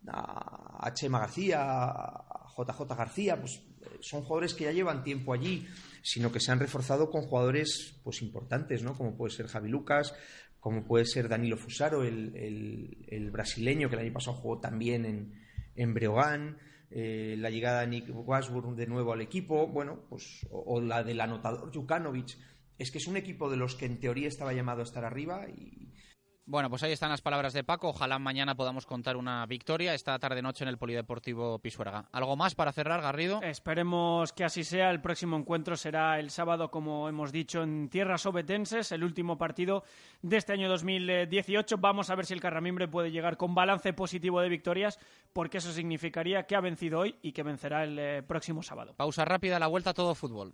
a 0.07 0.91
Chema 0.93 1.19
García, 1.19 1.59
a 1.61 2.47
JJ 2.55 2.95
García, 2.95 3.39
pues 3.39 3.61
son 3.99 4.21
jugadores 4.21 4.53
que 4.53 4.65
ya 4.65 4.71
llevan 4.71 5.03
tiempo 5.03 5.33
allí, 5.33 5.67
sino 6.01 6.31
que 6.31 6.39
se 6.39 6.51
han 6.51 6.59
reforzado 6.59 7.09
con 7.09 7.23
jugadores 7.23 7.99
pues 8.03 8.21
importantes, 8.21 8.83
¿no? 8.83 8.95
Como 8.95 9.15
puede 9.15 9.33
ser 9.33 9.47
Javi 9.47 9.69
Lucas, 9.69 10.13
como 10.59 10.85
puede 10.85 11.05
ser 11.05 11.29
Danilo 11.29 11.57
Fusaro, 11.57 12.03
el, 12.03 13.29
brasileño 13.31 13.89
que 13.89 13.95
el 13.95 14.01
año 14.01 14.13
pasado 14.13 14.37
jugó 14.37 14.59
también 14.59 15.05
en, 15.05 15.33
en 15.75 15.93
Breogán, 15.93 16.57
eh, 16.89 17.35
la 17.37 17.49
llegada 17.49 17.81
de 17.81 17.87
Nick 17.87 18.09
Wasburn 18.09 18.75
de 18.75 18.87
nuevo 18.87 19.13
al 19.13 19.21
equipo, 19.21 19.67
bueno, 19.67 19.99
pues, 20.09 20.47
o, 20.51 20.81
la 20.81 21.03
del 21.03 21.21
anotador 21.21 21.73
Jukanovic. 21.73 22.37
Es 22.77 22.91
que 22.91 22.99
es 22.99 23.07
un 23.07 23.17
equipo 23.17 23.49
de 23.49 23.57
los 23.57 23.75
que 23.75 23.85
en 23.85 23.99
teoría 23.99 24.27
estaba 24.27 24.53
llamado 24.53 24.81
a 24.81 24.83
estar 24.83 25.03
arriba 25.03 25.47
y, 25.49 25.86
bueno, 26.47 26.69
pues 26.69 26.81
ahí 26.81 26.93
están 26.93 27.09
las 27.09 27.21
palabras 27.21 27.51
de 27.51 27.65
Paco. 27.65 27.89
Ojalá 27.89 28.17
mañana 28.19 28.55
podamos 28.55 28.85
contar 28.85 29.17
una 29.17 29.45
victoria 29.45 29.93
esta 29.93 30.17
tarde-noche 30.17 30.63
en 30.63 30.69
el 30.69 30.77
Polideportivo 30.77 31.59
Pisuerga. 31.59 32.07
¿Algo 32.13 32.37
más 32.37 32.55
para 32.55 32.71
cerrar, 32.71 33.01
Garrido? 33.01 33.41
Esperemos 33.43 34.31
que 34.31 34.45
así 34.45 34.63
sea. 34.63 34.89
El 34.89 35.01
próximo 35.01 35.35
encuentro 35.35 35.75
será 35.75 36.19
el 36.19 36.29
sábado, 36.29 36.71
como 36.71 37.09
hemos 37.09 37.33
dicho, 37.33 37.63
en 37.63 37.89
tierras 37.89 38.25
obetenses, 38.25 38.93
el 38.93 39.03
último 39.03 39.37
partido 39.37 39.83
de 40.21 40.37
este 40.37 40.53
año 40.53 40.69
2018. 40.69 41.77
Vamos 41.79 42.09
a 42.09 42.15
ver 42.15 42.25
si 42.25 42.33
el 42.33 42.39
Carramimbre 42.39 42.87
puede 42.87 43.11
llegar 43.11 43.35
con 43.35 43.53
balance 43.53 43.91
positivo 43.91 44.39
de 44.39 44.47
victorias, 44.47 44.99
porque 45.33 45.57
eso 45.57 45.73
significaría 45.73 46.43
que 46.43 46.55
ha 46.55 46.61
vencido 46.61 46.99
hoy 46.99 47.17
y 47.21 47.33
que 47.33 47.43
vencerá 47.43 47.83
el 47.83 47.99
eh, 47.99 48.23
próximo 48.23 48.63
sábado. 48.63 48.93
Pausa 48.95 49.25
rápida, 49.25 49.59
la 49.59 49.67
vuelta 49.67 49.89
a 49.89 49.93
todo 49.93 50.15
fútbol. 50.15 50.53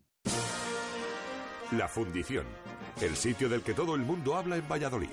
La 1.71 1.87
Fundición, 1.87 2.45
el 2.99 3.15
sitio 3.15 3.47
del 3.47 3.61
que 3.61 3.73
todo 3.73 3.95
el 3.95 4.01
mundo 4.01 4.35
habla 4.35 4.57
en 4.57 4.67
Valladolid. 4.67 5.07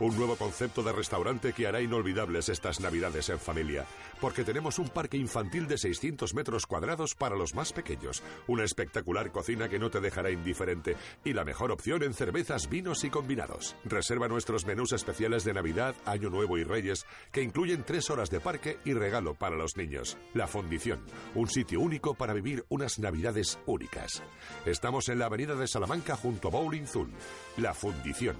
Un 0.00 0.16
nuevo 0.16 0.36
concepto 0.36 0.82
de 0.82 0.90
restaurante 0.90 1.52
que 1.52 1.66
hará 1.66 1.80
inolvidables 1.80 2.48
estas 2.48 2.80
navidades 2.80 3.28
en 3.28 3.38
familia, 3.38 3.86
porque 4.20 4.42
tenemos 4.42 4.78
un 4.78 4.88
parque 4.88 5.16
infantil 5.16 5.68
de 5.68 5.78
600 5.78 6.34
metros 6.34 6.66
cuadrados 6.66 7.14
para 7.14 7.36
los 7.36 7.54
más 7.54 7.72
pequeños, 7.72 8.22
una 8.48 8.64
espectacular 8.64 9.30
cocina 9.30 9.68
que 9.68 9.78
no 9.78 9.90
te 9.90 10.00
dejará 10.00 10.30
indiferente 10.30 10.96
y 11.24 11.34
la 11.34 11.44
mejor 11.44 11.70
opción 11.70 12.02
en 12.02 12.14
cervezas, 12.14 12.68
vinos 12.68 13.04
y 13.04 13.10
combinados. 13.10 13.76
Reserva 13.84 14.26
nuestros 14.26 14.66
menús 14.66 14.92
especiales 14.92 15.44
de 15.44 15.52
Navidad, 15.52 15.94
Año 16.04 16.30
Nuevo 16.30 16.58
y 16.58 16.64
Reyes, 16.64 17.06
que 17.30 17.42
incluyen 17.42 17.84
tres 17.84 18.10
horas 18.10 18.28
de 18.28 18.40
parque 18.40 18.78
y 18.84 18.94
regalo 18.94 19.34
para 19.34 19.56
los 19.56 19.76
niños. 19.76 20.16
La 20.34 20.48
Fundición, 20.48 21.00
un 21.36 21.48
sitio 21.48 21.80
único 21.80 22.14
para 22.14 22.32
vivir 22.32 22.64
unas 22.70 22.98
Navidades 22.98 23.58
únicas. 23.66 24.22
Estamos 24.66 25.08
en 25.10 25.20
la 25.20 25.26
avenida 25.26 25.54
de 25.54 25.68
Salamanca 25.68 26.01
junto 26.10 26.48
a 26.48 26.50
Bowling 26.50 26.86
Zone. 26.86 27.12
La 27.56 27.72
Fundición. 27.74 28.36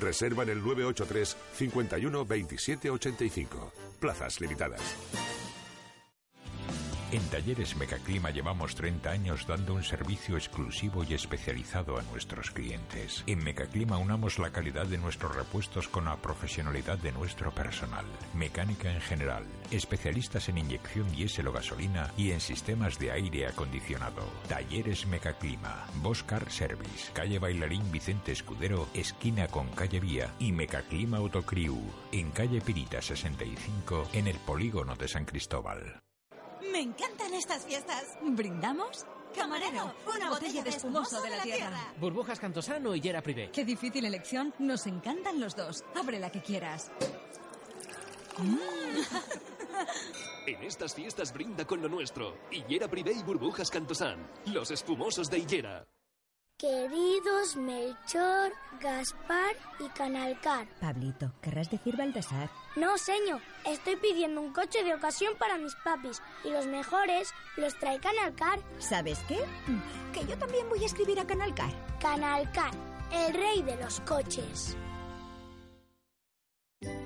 Reserva 0.00 0.42
en 0.42 0.50
el 0.50 0.58
983 0.58 1.36
51 1.54 2.24
27 2.24 2.90
85. 2.90 3.72
Plazas 4.00 4.40
limitadas. 4.40 4.80
En 7.14 7.22
Talleres 7.28 7.76
Mecaclima 7.76 8.30
llevamos 8.30 8.74
30 8.74 9.08
años 9.08 9.46
dando 9.46 9.74
un 9.74 9.84
servicio 9.84 10.36
exclusivo 10.36 11.04
y 11.04 11.14
especializado 11.14 11.96
a 11.96 12.02
nuestros 12.02 12.50
clientes. 12.50 13.22
En 13.28 13.38
Mecaclima 13.38 13.98
unamos 13.98 14.40
la 14.40 14.50
calidad 14.50 14.86
de 14.86 14.98
nuestros 14.98 15.36
repuestos 15.36 15.86
con 15.86 16.06
la 16.06 16.16
profesionalidad 16.16 16.98
de 16.98 17.12
nuestro 17.12 17.52
personal. 17.54 18.04
Mecánica 18.34 18.92
en 18.92 19.00
general, 19.00 19.44
especialistas 19.70 20.48
en 20.48 20.58
inyección 20.58 21.08
diésel 21.12 21.46
o 21.46 21.52
gasolina 21.52 22.10
y 22.16 22.32
en 22.32 22.40
sistemas 22.40 22.98
de 22.98 23.12
aire 23.12 23.46
acondicionado. 23.46 24.24
Talleres 24.48 25.06
Mecaclima, 25.06 25.86
Boscar 26.02 26.50
Service, 26.50 27.12
calle 27.12 27.38
Bailarín 27.38 27.92
Vicente 27.92 28.32
Escudero, 28.32 28.88
esquina 28.92 29.46
con 29.46 29.68
calle 29.68 30.00
Vía 30.00 30.34
y 30.40 30.50
Mecaclima 30.50 31.18
Autocriu, 31.18 31.80
en 32.10 32.32
calle 32.32 32.60
Pirita 32.60 33.00
65, 33.00 34.08
en 34.14 34.26
el 34.26 34.36
polígono 34.38 34.96
de 34.96 35.06
San 35.06 35.24
Cristóbal. 35.24 36.02
Me 36.72 36.80
encantan 36.80 37.34
estas 37.34 37.64
fiestas. 37.64 38.16
¿Brindamos? 38.22 39.06
Camarero, 39.34 39.92
una, 40.14 40.30
botella, 40.30 40.62
de 40.62 40.70
espumoso 40.70 41.20
de 41.20 41.30
la, 41.30 41.42
tierra. 41.42 41.92
Burbujas 41.98 42.38
Cantosano 42.38 42.94
y 42.94 43.00
Yera 43.00 43.20
Privé. 43.20 43.50
Qué 43.52 43.64
difícil 43.64 44.04
elección. 44.04 44.54
Nos 44.60 44.86
encantan 44.86 45.40
los 45.40 45.56
dos. 45.56 45.84
Abre 45.96 46.20
la 46.20 46.30
que 46.30 46.40
quieras. 46.40 46.92
Mm. 48.38 48.56
en 50.46 50.62
estas 50.62 50.94
fiestas 50.94 51.32
brinda 51.32 51.64
con 51.64 51.82
lo 51.82 51.88
nuestro. 51.88 52.36
Hillera 52.50 52.88
Privé 52.88 53.12
y 53.12 53.22
Burbujas 53.22 53.70
Cantosan. 53.70 54.30
Los 54.46 54.70
espumosos 54.70 55.28
de 55.28 55.38
Hillera. 55.38 55.86
Queridos 56.56 57.56
Melchor, 57.56 58.52
Gaspar 58.80 59.56
y 59.80 59.88
Canalcar. 59.88 60.68
Pablito, 60.80 61.32
querrás 61.42 61.68
decir 61.68 61.96
Baltasar. 61.96 62.48
No, 62.76 62.96
señor. 62.96 63.40
Estoy 63.66 63.96
pidiendo 63.96 64.40
un 64.40 64.52
coche 64.52 64.84
de 64.84 64.94
ocasión 64.94 65.34
para 65.36 65.58
mis 65.58 65.74
papis. 65.74 66.22
Y 66.44 66.50
los 66.50 66.66
mejores 66.66 67.34
los 67.56 67.76
trae 67.80 67.98
Canalcar. 67.98 68.60
¿Sabes 68.78 69.18
qué? 69.26 69.44
Que 70.12 70.24
yo 70.26 70.38
también 70.38 70.68
voy 70.68 70.84
a 70.84 70.86
escribir 70.86 71.18
a 71.18 71.26
Canalcar. 71.26 71.72
Canalcar, 71.98 72.70
el 73.10 73.34
rey 73.34 73.62
de 73.62 73.76
los 73.76 73.98
coches. 74.02 74.76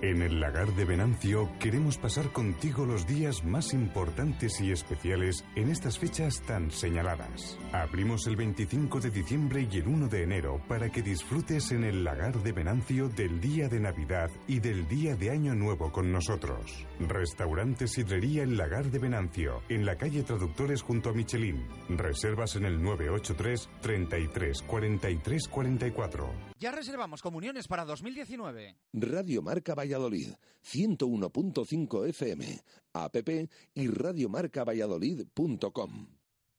En 0.02 0.22
el 0.22 0.40
lagar 0.40 0.74
de 0.74 0.84
Venancio 0.84 1.50
queremos 1.58 1.98
pasar 1.98 2.32
contigo 2.32 2.86
los 2.86 3.06
días 3.06 3.44
más 3.44 3.74
importantes 3.74 4.60
y 4.60 4.70
especiales 4.70 5.44
en 5.56 5.70
estas 5.70 5.98
fechas 5.98 6.40
tan 6.42 6.70
señaladas. 6.70 7.58
Abrimos 7.72 8.26
el 8.26 8.36
25 8.36 9.00
de 9.00 9.10
diciembre 9.10 9.68
y 9.70 9.78
el 9.78 9.88
1 9.88 10.08
de 10.08 10.22
enero 10.22 10.60
para 10.68 10.90
que 10.90 11.02
disfrutes 11.02 11.72
en 11.72 11.84
el 11.84 12.04
lagar 12.04 12.42
de 12.42 12.52
Venancio 12.52 13.08
del 13.08 13.40
día 13.40 13.68
de 13.68 13.80
Navidad 13.80 14.30
y 14.46 14.60
del 14.60 14.86
día 14.88 15.16
de 15.16 15.30
Año 15.30 15.54
Nuevo 15.54 15.90
con 15.90 16.12
nosotros. 16.12 16.86
Restaurante 17.00 17.88
Sidrería 17.88 18.42
El 18.42 18.56
Lagar 18.56 18.90
de 18.90 18.98
Venancio, 18.98 19.62
en 19.68 19.84
la 19.84 19.96
calle 19.96 20.22
Traductores 20.22 20.82
junto 20.82 21.10
a 21.10 21.12
Michelin. 21.12 21.66
Reservas 21.88 22.56
en 22.56 22.64
el 22.64 22.82
983 22.82 23.68
33 23.80 24.62
43 24.62 25.48
44. 25.48 26.47
Ya 26.58 26.72
reservamos 26.72 27.22
comuniones 27.22 27.68
para 27.68 27.84
2019. 27.84 28.76
Radio 28.92 29.42
Marca 29.42 29.76
Valladolid, 29.76 30.32
101.5 30.64 32.08
FM, 32.08 32.60
app 32.94 33.14
y 33.74 33.86
radiomarcavalladolid.com. 33.86 36.08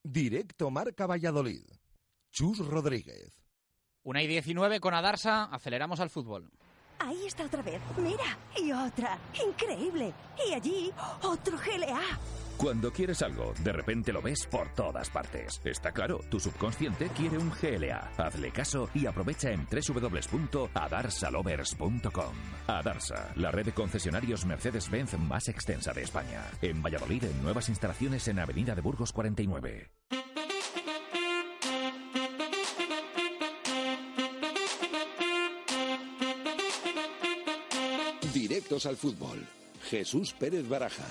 Directo 0.02 0.72
Marca 0.72 1.06
Valladolid. 1.06 1.64
Chus 2.32 2.60
Rodríguez. 2.60 3.44
Una 4.04 4.24
y 4.24 4.28
19 4.28 4.80
con 4.80 4.94
Adarsa, 4.94 5.44
aceleramos 5.46 6.00
al 6.00 6.10
fútbol. 6.10 6.50
Ahí 7.00 7.26
está 7.26 7.46
otra 7.46 7.62
vez. 7.62 7.82
Mira. 7.98 8.38
Y 8.58 8.72
otra. 8.72 9.20
Increíble. 9.46 10.14
Y 10.48 10.54
allí, 10.54 10.92
otro 11.24 11.58
GLA. 11.58 12.00
Cuando 12.60 12.92
quieres 12.92 13.22
algo, 13.22 13.54
de 13.64 13.72
repente 13.72 14.12
lo 14.12 14.22
ves 14.22 14.46
por 14.46 14.68
todas 14.74 15.10
partes. 15.10 15.62
Está 15.64 15.94
claro, 15.94 16.20
tu 16.30 16.42
subconsciente 16.42 17.08
quiere 17.16 17.38
un 17.38 17.52
GLA. 17.52 18.12
Hazle 18.18 18.52
caso 18.52 18.90
y 18.94 19.06
aprovecha 19.06 19.52
en 19.52 19.66
www.adarsalovers.com. 19.66 22.36
Adarsa, 22.68 23.32
la 23.38 23.52
red 23.52 23.68
de 23.68 23.72
concesionarios 23.72 24.46
Mercedes-Benz 24.46 25.18
más 25.20 25.48
extensa 25.48 25.94
de 25.94 26.02
España. 26.02 26.44
En 26.62 26.82
Valladolid, 26.82 27.24
en 27.24 27.42
nuevas 27.42 27.70
instalaciones 27.70 28.28
en 28.28 28.40
Avenida 28.40 28.76
de 28.76 28.82
Burgos 28.82 29.14
49. 29.14 29.90
Directos 38.34 38.86
al 38.86 38.98
fútbol. 38.98 39.48
Jesús 39.90 40.34
Pérez 40.34 40.68
Baraja. 40.68 41.06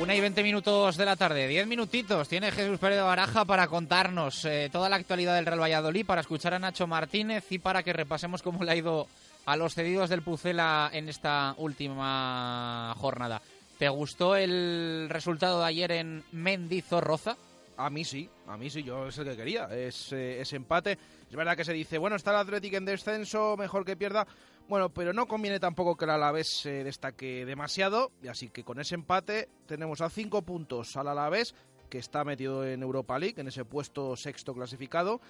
Una 0.00 0.14
y 0.14 0.20
veinte 0.20 0.42
minutos 0.42 0.96
de 0.96 1.04
la 1.04 1.16
tarde, 1.16 1.48
diez 1.48 1.66
minutitos 1.66 2.28
tiene 2.28 2.52
Jesús 2.52 2.78
Pérez 2.78 2.98
de 2.98 3.02
Baraja 3.02 3.44
para 3.44 3.66
contarnos 3.66 4.44
eh, 4.44 4.68
toda 4.70 4.88
la 4.88 4.96
actualidad 4.96 5.34
del 5.34 5.46
Real 5.46 5.60
Valladolid, 5.60 6.06
para 6.06 6.20
escuchar 6.20 6.54
a 6.54 6.58
Nacho 6.58 6.86
Martínez 6.86 7.50
y 7.50 7.58
para 7.58 7.82
que 7.82 7.92
repasemos 7.92 8.42
cómo 8.42 8.62
le 8.62 8.70
ha 8.70 8.76
ido 8.76 9.08
a 9.46 9.56
los 9.56 9.74
cedidos 9.74 10.08
del 10.08 10.22
Pucela 10.22 10.90
en 10.92 11.08
esta 11.08 11.54
última 11.58 12.94
jornada. 12.98 13.42
¿Te 13.78 13.88
gustó 13.88 14.36
el 14.36 15.08
resultado 15.10 15.60
de 15.60 15.66
ayer 15.66 15.90
en 15.92 16.22
Mendizorroza? 16.30 17.36
A 17.76 17.90
mí 17.90 18.04
sí, 18.04 18.28
a 18.46 18.56
mí 18.56 18.70
sí, 18.70 18.82
yo 18.82 19.08
es 19.08 19.18
el 19.18 19.24
que 19.24 19.36
quería, 19.36 19.68
es 19.74 20.12
eh, 20.12 20.42
empate. 20.52 20.98
Es 21.28 21.36
verdad 21.36 21.56
que 21.56 21.64
se 21.64 21.72
dice, 21.72 21.98
bueno, 21.98 22.16
está 22.16 22.30
el 22.30 22.38
Atlético 22.38 22.76
en 22.76 22.84
descenso, 22.84 23.56
mejor 23.56 23.84
que 23.84 23.96
pierda. 23.96 24.26
Bueno, 24.68 24.88
pero 24.88 25.12
no 25.12 25.26
conviene 25.28 25.60
tampoco 25.60 25.96
que 25.96 26.04
el 26.06 26.10
Alavés 26.10 26.48
se 26.48 26.82
destaque 26.82 27.44
demasiado, 27.46 28.10
y 28.22 28.28
así 28.28 28.48
que 28.48 28.64
con 28.64 28.80
ese 28.80 28.96
empate 28.96 29.48
tenemos 29.66 30.00
a 30.00 30.10
cinco 30.10 30.42
puntos 30.42 30.96
al 30.96 31.08
Alavés, 31.08 31.54
que 31.88 31.98
está 31.98 32.24
metido 32.24 32.66
en 32.66 32.82
Europa 32.82 33.16
League, 33.18 33.40
en 33.40 33.46
ese 33.46 33.64
puesto 33.64 34.16
sexto 34.16 34.54
clasificado, 34.54 35.20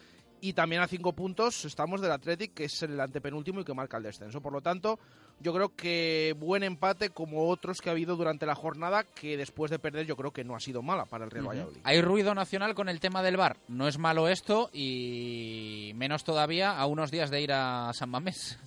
y 0.40 0.52
también 0.52 0.82
a 0.82 0.86
cinco 0.86 1.12
puntos 1.12 1.64
estamos 1.64 2.00
del 2.00 2.12
Athletic, 2.12 2.54
que 2.54 2.64
es 2.64 2.82
el 2.82 2.98
antepenúltimo 2.98 3.60
y 3.60 3.64
que 3.64 3.74
marca 3.74 3.96
el 3.96 4.02
descenso. 4.02 4.40
Por 4.40 4.52
lo 4.52 4.60
tanto, 4.60 4.98
yo 5.40 5.52
creo 5.52 5.74
que 5.74 6.34
buen 6.38 6.62
empate 6.62 7.10
como 7.10 7.48
otros 7.48 7.80
que 7.80 7.88
ha 7.88 7.92
habido 7.92 8.16
durante 8.16 8.46
la 8.46 8.54
jornada, 8.54 9.04
que 9.04 9.36
después 9.36 9.70
de 9.70 9.78
perder 9.78 10.06
yo 10.06 10.16
creo 10.16 10.32
que 10.32 10.44
no 10.44 10.54
ha 10.54 10.60
sido 10.60 10.82
mala 10.82 11.04
para 11.06 11.24
el 11.24 11.30
Real 11.30 11.48
Valladolid. 11.48 11.80
Hay 11.84 12.00
ruido 12.00 12.34
nacional 12.34 12.74
con 12.74 12.88
el 12.88 13.00
tema 13.00 13.22
del 13.22 13.36
bar. 13.36 13.58
No 13.68 13.88
es 13.88 13.98
malo 13.98 14.28
esto 14.28 14.70
y 14.72 15.92
menos 15.94 16.24
todavía 16.24 16.78
a 16.78 16.86
unos 16.86 17.10
días 17.10 17.30
de 17.30 17.40
ir 17.40 17.52
a 17.52 17.92
San 17.92 18.10
Mamés. 18.10 18.58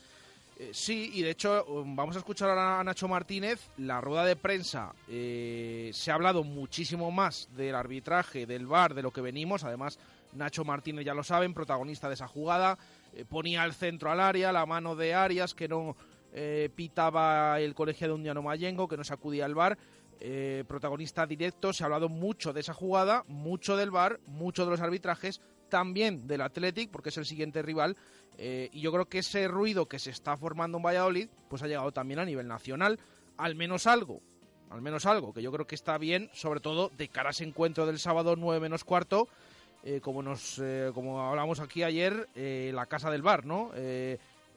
Eh, 0.61 0.71
sí, 0.73 1.09
y 1.13 1.21
de 1.21 1.29
hecho 1.29 1.63
um, 1.67 1.95
vamos 1.95 2.17
a 2.17 2.19
escuchar 2.19 2.49
a 2.49 2.83
Nacho 2.83 3.07
Martínez. 3.07 3.69
La 3.77 4.01
rueda 4.01 4.25
de 4.25 4.35
prensa 4.35 4.93
eh, 5.07 5.89
se 5.93 6.11
ha 6.11 6.15
hablado 6.15 6.43
muchísimo 6.43 7.11
más 7.11 7.47
del 7.55 7.75
arbitraje, 7.75 8.45
del 8.45 8.67
VAR, 8.67 8.93
de 8.93 9.01
lo 9.01 9.11
que 9.11 9.21
venimos. 9.21 9.63
Además, 9.63 9.97
Nacho 10.33 10.65
Martínez, 10.65 11.05
ya 11.05 11.13
lo 11.13 11.23
saben, 11.23 11.53
protagonista 11.53 12.09
de 12.09 12.15
esa 12.15 12.27
jugada. 12.27 12.77
eh, 13.13 13.23
ponía 13.23 13.63
al 13.63 13.73
centro 13.73 14.11
al 14.11 14.19
área, 14.19 14.51
la 14.51 14.65
mano 14.65 14.97
de 14.97 15.13
Arias, 15.13 15.53
que 15.53 15.69
no 15.69 15.95
eh, 16.33 16.69
pitaba 16.75 17.57
el 17.61 17.73
colegiado 17.73 18.15
Undiano 18.15 18.41
Mayengo, 18.41 18.89
que 18.89 18.97
no 18.97 19.05
sacudía 19.05 19.45
al 19.45 19.55
VAR. 19.55 19.77
Protagonista 20.67 21.25
directo, 21.25 21.71
se 21.71 21.81
ha 21.81 21.85
hablado 21.85 22.09
mucho 22.09 22.51
de 22.51 22.59
esa 22.59 22.73
jugada, 22.73 23.23
mucho 23.29 23.77
del 23.77 23.89
VAR, 23.89 24.19
mucho 24.27 24.65
de 24.65 24.71
los 24.71 24.81
arbitrajes, 24.81 25.39
también 25.69 26.27
del 26.27 26.41
Athletic, 26.41 26.89
porque 26.91 27.09
es 27.09 27.17
el 27.17 27.25
siguiente 27.25 27.61
rival. 27.61 27.95
eh, 28.37 28.69
y 28.71 28.81
yo 28.81 28.91
creo 28.91 29.05
que 29.05 29.19
ese 29.19 29.47
ruido 29.47 29.87
que 29.87 29.99
se 29.99 30.11
está 30.11 30.37
formando 30.37 30.77
en 30.77 30.83
Valladolid, 30.83 31.29
pues 31.49 31.61
ha 31.61 31.67
llegado 31.67 31.91
también 31.91 32.19
a 32.19 32.25
nivel 32.25 32.47
nacional. 32.47 32.99
Al 33.37 33.55
menos 33.55 33.85
algo, 33.85 34.21
al 34.69 34.81
menos 34.81 35.05
algo, 35.05 35.33
que 35.33 35.41
yo 35.41 35.51
creo 35.51 35.67
que 35.67 35.75
está 35.75 35.97
bien, 35.97 36.29
sobre 36.33 36.59
todo 36.59 36.89
de 36.97 37.09
cara 37.09 37.29
a 37.29 37.31
ese 37.31 37.43
encuentro 37.43 37.85
del 37.85 37.99
sábado 37.99 38.35
9 38.37 38.59
menos 38.61 38.83
cuarto, 38.83 39.27
eh, 39.83 39.99
como 40.01 40.21
nos 40.21 40.59
eh, 40.59 40.91
como 40.93 41.21
hablamos 41.21 41.59
aquí 41.59 41.83
ayer, 41.83 42.27
la 42.35 42.85
casa 42.85 43.11
del 43.11 43.21
bar, 43.21 43.45
¿no? 43.45 43.71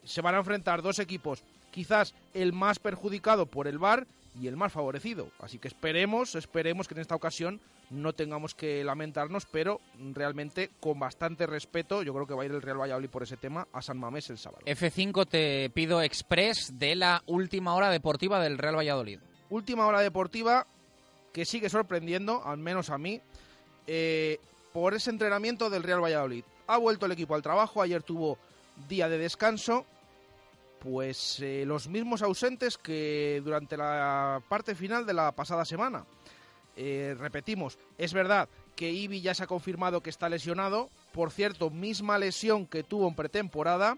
Se 0.04 0.20
van 0.20 0.34
a 0.34 0.38
enfrentar 0.38 0.82
dos 0.82 0.98
equipos, 0.98 1.44
quizás 1.70 2.14
el 2.34 2.52
más 2.52 2.78
perjudicado 2.78 3.46
por 3.46 3.66
el 3.68 3.78
bar 3.78 4.06
y 4.40 4.46
el 4.46 4.56
más 4.56 4.72
favorecido. 4.72 5.28
Así 5.40 5.58
que 5.58 5.68
esperemos, 5.68 6.34
esperemos 6.34 6.88
que 6.88 6.94
en 6.94 7.00
esta 7.00 7.14
ocasión 7.14 7.60
no 7.90 8.12
tengamos 8.14 8.54
que 8.54 8.82
lamentarnos, 8.82 9.46
pero 9.46 9.80
realmente 10.14 10.70
con 10.80 10.98
bastante 10.98 11.46
respeto, 11.46 12.02
yo 12.02 12.14
creo 12.14 12.26
que 12.26 12.34
va 12.34 12.42
a 12.42 12.46
ir 12.46 12.52
el 12.52 12.62
Real 12.62 12.80
Valladolid 12.80 13.10
por 13.10 13.22
ese 13.22 13.36
tema 13.36 13.68
a 13.72 13.82
San 13.82 13.98
Mamés 13.98 14.30
el 14.30 14.38
sábado. 14.38 14.64
F5 14.66 15.26
te 15.28 15.70
pido 15.70 16.00
express 16.02 16.78
de 16.78 16.94
la 16.94 17.22
última 17.26 17.74
hora 17.74 17.90
deportiva 17.90 18.42
del 18.42 18.58
Real 18.58 18.76
Valladolid. 18.76 19.20
Última 19.50 19.86
hora 19.86 20.00
deportiva 20.00 20.66
que 21.32 21.44
sigue 21.44 21.68
sorprendiendo, 21.68 22.42
al 22.44 22.58
menos 22.58 22.90
a 22.90 22.98
mí, 22.98 23.20
eh, 23.86 24.38
por 24.72 24.94
ese 24.94 25.10
entrenamiento 25.10 25.68
del 25.70 25.82
Real 25.82 26.02
Valladolid. 26.02 26.44
Ha 26.66 26.78
vuelto 26.78 27.06
el 27.06 27.12
equipo 27.12 27.34
al 27.34 27.42
trabajo, 27.42 27.82
ayer 27.82 28.02
tuvo 28.02 28.38
día 28.88 29.08
de 29.08 29.18
descanso, 29.18 29.84
pues 30.82 31.38
eh, 31.40 31.64
los 31.64 31.86
mismos 31.86 32.22
ausentes 32.22 32.76
que 32.76 33.40
durante 33.44 33.76
la 33.76 34.42
parte 34.48 34.74
final 34.74 35.06
de 35.06 35.14
la 35.14 35.30
pasada 35.30 35.64
semana. 35.64 36.04
Eh, 36.74 37.14
repetimos, 37.18 37.78
es 37.98 38.12
verdad 38.12 38.48
que 38.74 38.90
Ibi 38.90 39.20
ya 39.20 39.34
se 39.34 39.44
ha 39.44 39.46
confirmado 39.46 40.00
que 40.00 40.10
está 40.10 40.28
lesionado, 40.28 40.88
por 41.12 41.30
cierto, 41.30 41.70
misma 41.70 42.18
lesión 42.18 42.66
que 42.66 42.82
tuvo 42.82 43.06
en 43.06 43.14
pretemporada, 43.14 43.96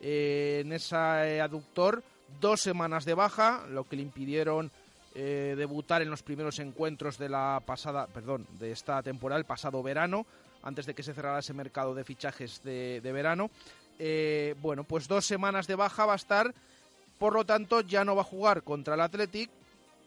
eh, 0.00 0.62
en 0.64 0.72
ese 0.72 1.40
aductor, 1.40 2.02
dos 2.40 2.60
semanas 2.60 3.04
de 3.04 3.14
baja, 3.14 3.64
lo 3.68 3.84
que 3.84 3.96
le 3.96 4.02
impidieron 4.02 4.72
debutar 5.14 6.02
en 6.02 6.10
los 6.10 6.24
primeros 6.24 6.58
encuentros 6.58 7.18
de 7.18 7.28
la 7.28 7.62
pasada, 7.64 8.08
perdón, 8.08 8.48
de 8.58 8.72
esta 8.72 9.00
temporada, 9.00 9.38
el 9.38 9.46
pasado 9.46 9.80
verano, 9.80 10.26
antes 10.64 10.86
de 10.86 10.94
que 10.94 11.04
se 11.04 11.14
cerrara 11.14 11.38
ese 11.38 11.52
mercado 11.52 11.94
de 11.94 12.02
fichajes 12.02 12.60
de 12.64 13.12
verano. 13.12 13.48
Eh, 13.98 14.54
bueno, 14.60 14.84
pues 14.84 15.06
dos 15.08 15.24
semanas 15.24 15.66
de 15.66 15.76
baja 15.76 16.06
va 16.06 16.14
a 16.14 16.16
estar, 16.16 16.54
por 17.18 17.34
lo 17.34 17.44
tanto 17.44 17.80
ya 17.80 18.04
no 18.04 18.16
va 18.16 18.22
a 18.22 18.26
jugar 18.26 18.62
contra 18.62 18.94
el 18.94 19.00
Athletic 19.00 19.50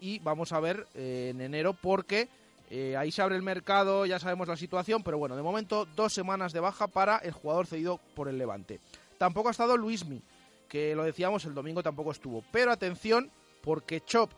y 0.02 0.20
vamos 0.20 0.52
a 0.52 0.60
ver 0.60 0.88
eh, 0.94 1.30
en 1.32 1.42
enero 1.42 1.74
porque 1.74 2.28
eh, 2.70 2.98
ahí 2.98 3.12
se 3.12 3.22
abre 3.22 3.36
el 3.36 3.44
mercado, 3.44 4.06
ya 4.06 4.20
sabemos 4.20 4.48
la 4.48 4.58
situación, 4.58 5.04
pero 5.04 5.18
bueno, 5.18 5.36
de 5.36 5.42
momento 5.42 5.88
dos 5.96 6.14
semanas 6.14 6.52
de 6.52 6.60
baja 6.60 6.88
para 6.88 7.18
el 7.18 7.32
jugador 7.32 7.66
cedido 7.66 8.00
por 8.14 8.28
el 8.28 8.38
Levante. 8.38 8.80
Tampoco 9.18 9.48
ha 9.48 9.52
estado 9.52 9.78
Luismi, 9.78 10.22
que 10.68 10.94
lo 10.94 11.04
decíamos 11.04 11.46
el 11.46 11.54
domingo 11.54 11.82
tampoco 11.82 12.12
estuvo, 12.12 12.44
pero 12.52 12.72
atención 12.72 13.32
porque 13.62 14.02
Chop, 14.02 14.32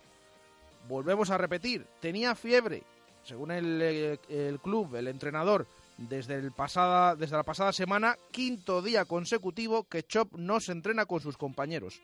volvemos 0.87 1.31
a 1.31 1.37
repetir, 1.37 1.85
tenía 1.99 2.35
fiebre, 2.35 2.83
según 3.23 3.51
el, 3.51 4.19
el 4.29 4.59
club, 4.59 4.95
el 4.95 5.07
entrenador, 5.07 5.65
desde, 6.07 6.35
el 6.35 6.51
pasada, 6.51 7.15
desde 7.15 7.35
la 7.35 7.43
pasada 7.43 7.73
semana, 7.73 8.17
quinto 8.31 8.81
día 8.81 9.05
consecutivo 9.05 9.83
que 9.83 10.03
Chop 10.03 10.35
no 10.35 10.59
se 10.59 10.71
entrena 10.71 11.05
con 11.05 11.19
sus 11.19 11.37
compañeros. 11.37 12.01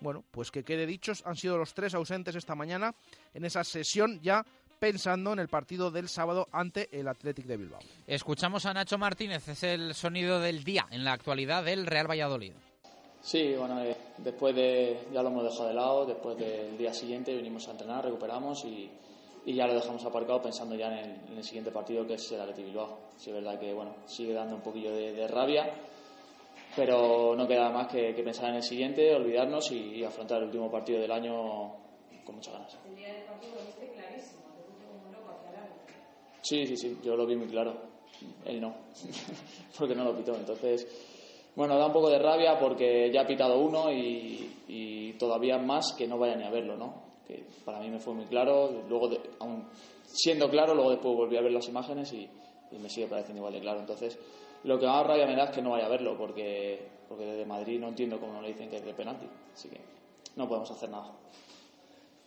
Bueno, 0.00 0.22
pues 0.30 0.50
que 0.50 0.62
quede 0.62 0.86
dichos, 0.86 1.22
han 1.26 1.36
sido 1.36 1.56
los 1.56 1.74
tres 1.74 1.94
ausentes 1.94 2.36
esta 2.36 2.54
mañana 2.54 2.94
en 3.34 3.44
esa 3.44 3.64
sesión 3.64 4.20
ya 4.20 4.44
pensando 4.78 5.32
en 5.32 5.40
el 5.40 5.48
partido 5.48 5.90
del 5.90 6.08
sábado 6.08 6.46
ante 6.52 6.88
el 6.92 7.08
Athletic 7.08 7.46
de 7.46 7.56
Bilbao. 7.56 7.80
Escuchamos 8.06 8.64
a 8.66 8.74
Nacho 8.74 8.96
Martínez, 8.96 9.48
es 9.48 9.62
el 9.64 9.94
sonido 9.94 10.38
del 10.40 10.62
día 10.62 10.86
en 10.90 11.04
la 11.04 11.14
actualidad 11.14 11.64
del 11.64 11.86
Real 11.86 12.08
Valladolid. 12.08 12.52
Sí, 13.20 13.54
bueno, 13.58 13.82
eh, 13.82 13.96
después 14.18 14.54
de, 14.54 15.08
ya 15.12 15.22
lo 15.22 15.30
hemos 15.30 15.42
dejado 15.42 15.68
de 15.68 15.74
lado, 15.74 16.06
después 16.06 16.38
del 16.38 16.78
día 16.78 16.94
siguiente 16.94 17.34
venimos 17.34 17.66
a 17.66 17.72
entrenar, 17.72 18.04
recuperamos 18.04 18.64
y, 18.64 18.88
y 19.48 19.54
ya 19.54 19.66
lo 19.66 19.72
dejamos 19.72 20.04
aparcado 20.04 20.42
pensando 20.42 20.74
ya 20.74 20.88
en 20.88 20.98
el, 20.98 21.30
en 21.30 21.38
el 21.38 21.42
siguiente 21.42 21.70
partido 21.70 22.06
que 22.06 22.14
es 22.14 22.32
el 22.32 22.40
Athletic 22.42 22.66
Bilbao. 22.66 22.98
Sí, 23.16 23.30
es 23.30 23.36
verdad 23.36 23.58
que, 23.58 23.72
bueno, 23.72 23.94
sigue 24.04 24.34
dando 24.34 24.56
un 24.56 24.60
poquillo 24.60 24.92
de, 24.92 25.14
de 25.14 25.26
rabia, 25.26 25.72
pero 26.76 27.34
no 27.34 27.48
queda 27.48 27.70
más 27.70 27.86
que, 27.88 28.14
que 28.14 28.22
pensar 28.22 28.50
en 28.50 28.56
el 28.56 28.62
siguiente, 28.62 29.14
olvidarnos 29.14 29.72
y, 29.72 30.00
y 30.00 30.04
afrontar 30.04 30.40
el 30.40 30.48
último 30.48 30.70
partido 30.70 31.00
del 31.00 31.10
año 31.10 31.72
con 32.26 32.34
muchas 32.34 32.52
ganas. 32.52 32.76
El 32.86 32.96
día 32.96 33.08
del 33.10 33.24
partido 33.24 33.54
lo 33.54 33.64
viste 33.64 33.88
clarísimo. 33.88 34.42
Sí, 36.42 36.66
sí, 36.66 36.76
sí, 36.76 36.98
yo 37.02 37.16
lo 37.16 37.24
vi 37.24 37.36
muy 37.36 37.48
claro. 37.48 37.74
Él 38.44 38.60
no, 38.60 38.74
porque 39.78 39.94
no 39.94 40.04
lo 40.04 40.14
pitó. 40.14 40.34
Entonces, 40.34 40.86
bueno, 41.56 41.78
da 41.78 41.86
un 41.86 41.92
poco 41.94 42.10
de 42.10 42.18
rabia 42.18 42.58
porque 42.58 43.10
ya 43.10 43.22
ha 43.22 43.26
pitado 43.26 43.58
uno 43.60 43.90
y, 43.90 44.62
y 44.68 45.12
todavía 45.14 45.56
más 45.56 45.94
que 45.96 46.06
no 46.06 46.18
vaya 46.18 46.36
ni 46.36 46.44
a 46.44 46.50
verlo, 46.50 46.76
¿no? 46.76 47.07
Que 47.28 47.44
para 47.64 47.78
mí 47.78 47.90
me 47.90 48.00
fue 48.00 48.14
muy 48.14 48.24
claro. 48.24 48.82
Luego, 48.88 49.08
de- 49.08 49.20
aún 49.38 49.68
siendo 50.04 50.50
claro, 50.50 50.74
luego 50.74 50.90
después 50.90 51.14
volví 51.14 51.36
a 51.36 51.42
ver 51.42 51.52
las 51.52 51.68
imágenes 51.68 52.12
y, 52.12 52.28
y 52.72 52.78
me 52.78 52.88
sigue 52.90 53.06
pareciendo 53.06 53.38
igual 53.40 53.52
de 53.52 53.60
claro. 53.60 53.80
Entonces, 53.80 54.18
lo 54.64 54.78
que 54.80 54.86
más 54.86 55.06
rabia 55.06 55.26
me 55.26 55.36
da 55.36 55.44
es 55.44 55.50
que 55.50 55.62
no 55.62 55.70
vaya 55.70 55.86
a 55.86 55.90
verlo 55.90 56.16
porque, 56.16 56.80
porque 57.08 57.24
desde 57.26 57.44
Madrid 57.46 57.78
no 57.78 57.88
entiendo 57.88 58.18
cómo 58.18 58.32
no 58.32 58.42
le 58.42 58.48
dicen 58.48 58.68
que 58.70 58.78
es 58.78 58.84
de 58.84 58.94
penalti. 58.94 59.26
Así 59.54 59.68
que 59.68 59.78
no 60.36 60.48
podemos 60.48 60.70
hacer 60.70 60.88
nada. 60.88 61.12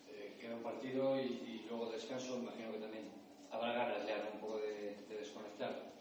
Eh, 0.09 0.35
queda 0.39 0.55
un 0.55 0.61
partido 0.63 1.19
y, 1.19 1.23
y 1.25 1.65
luego 1.67 1.89
descanso, 1.91 2.37
imagino 2.37 2.71
que 2.71 2.77
también 2.77 3.03
habrá 3.51 3.73
ganas 3.73 4.07
ya 4.07 4.29
un 4.33 4.39
poco 4.39 4.57
de, 4.59 4.95
de 5.09 5.17
desconectar. 5.19 5.91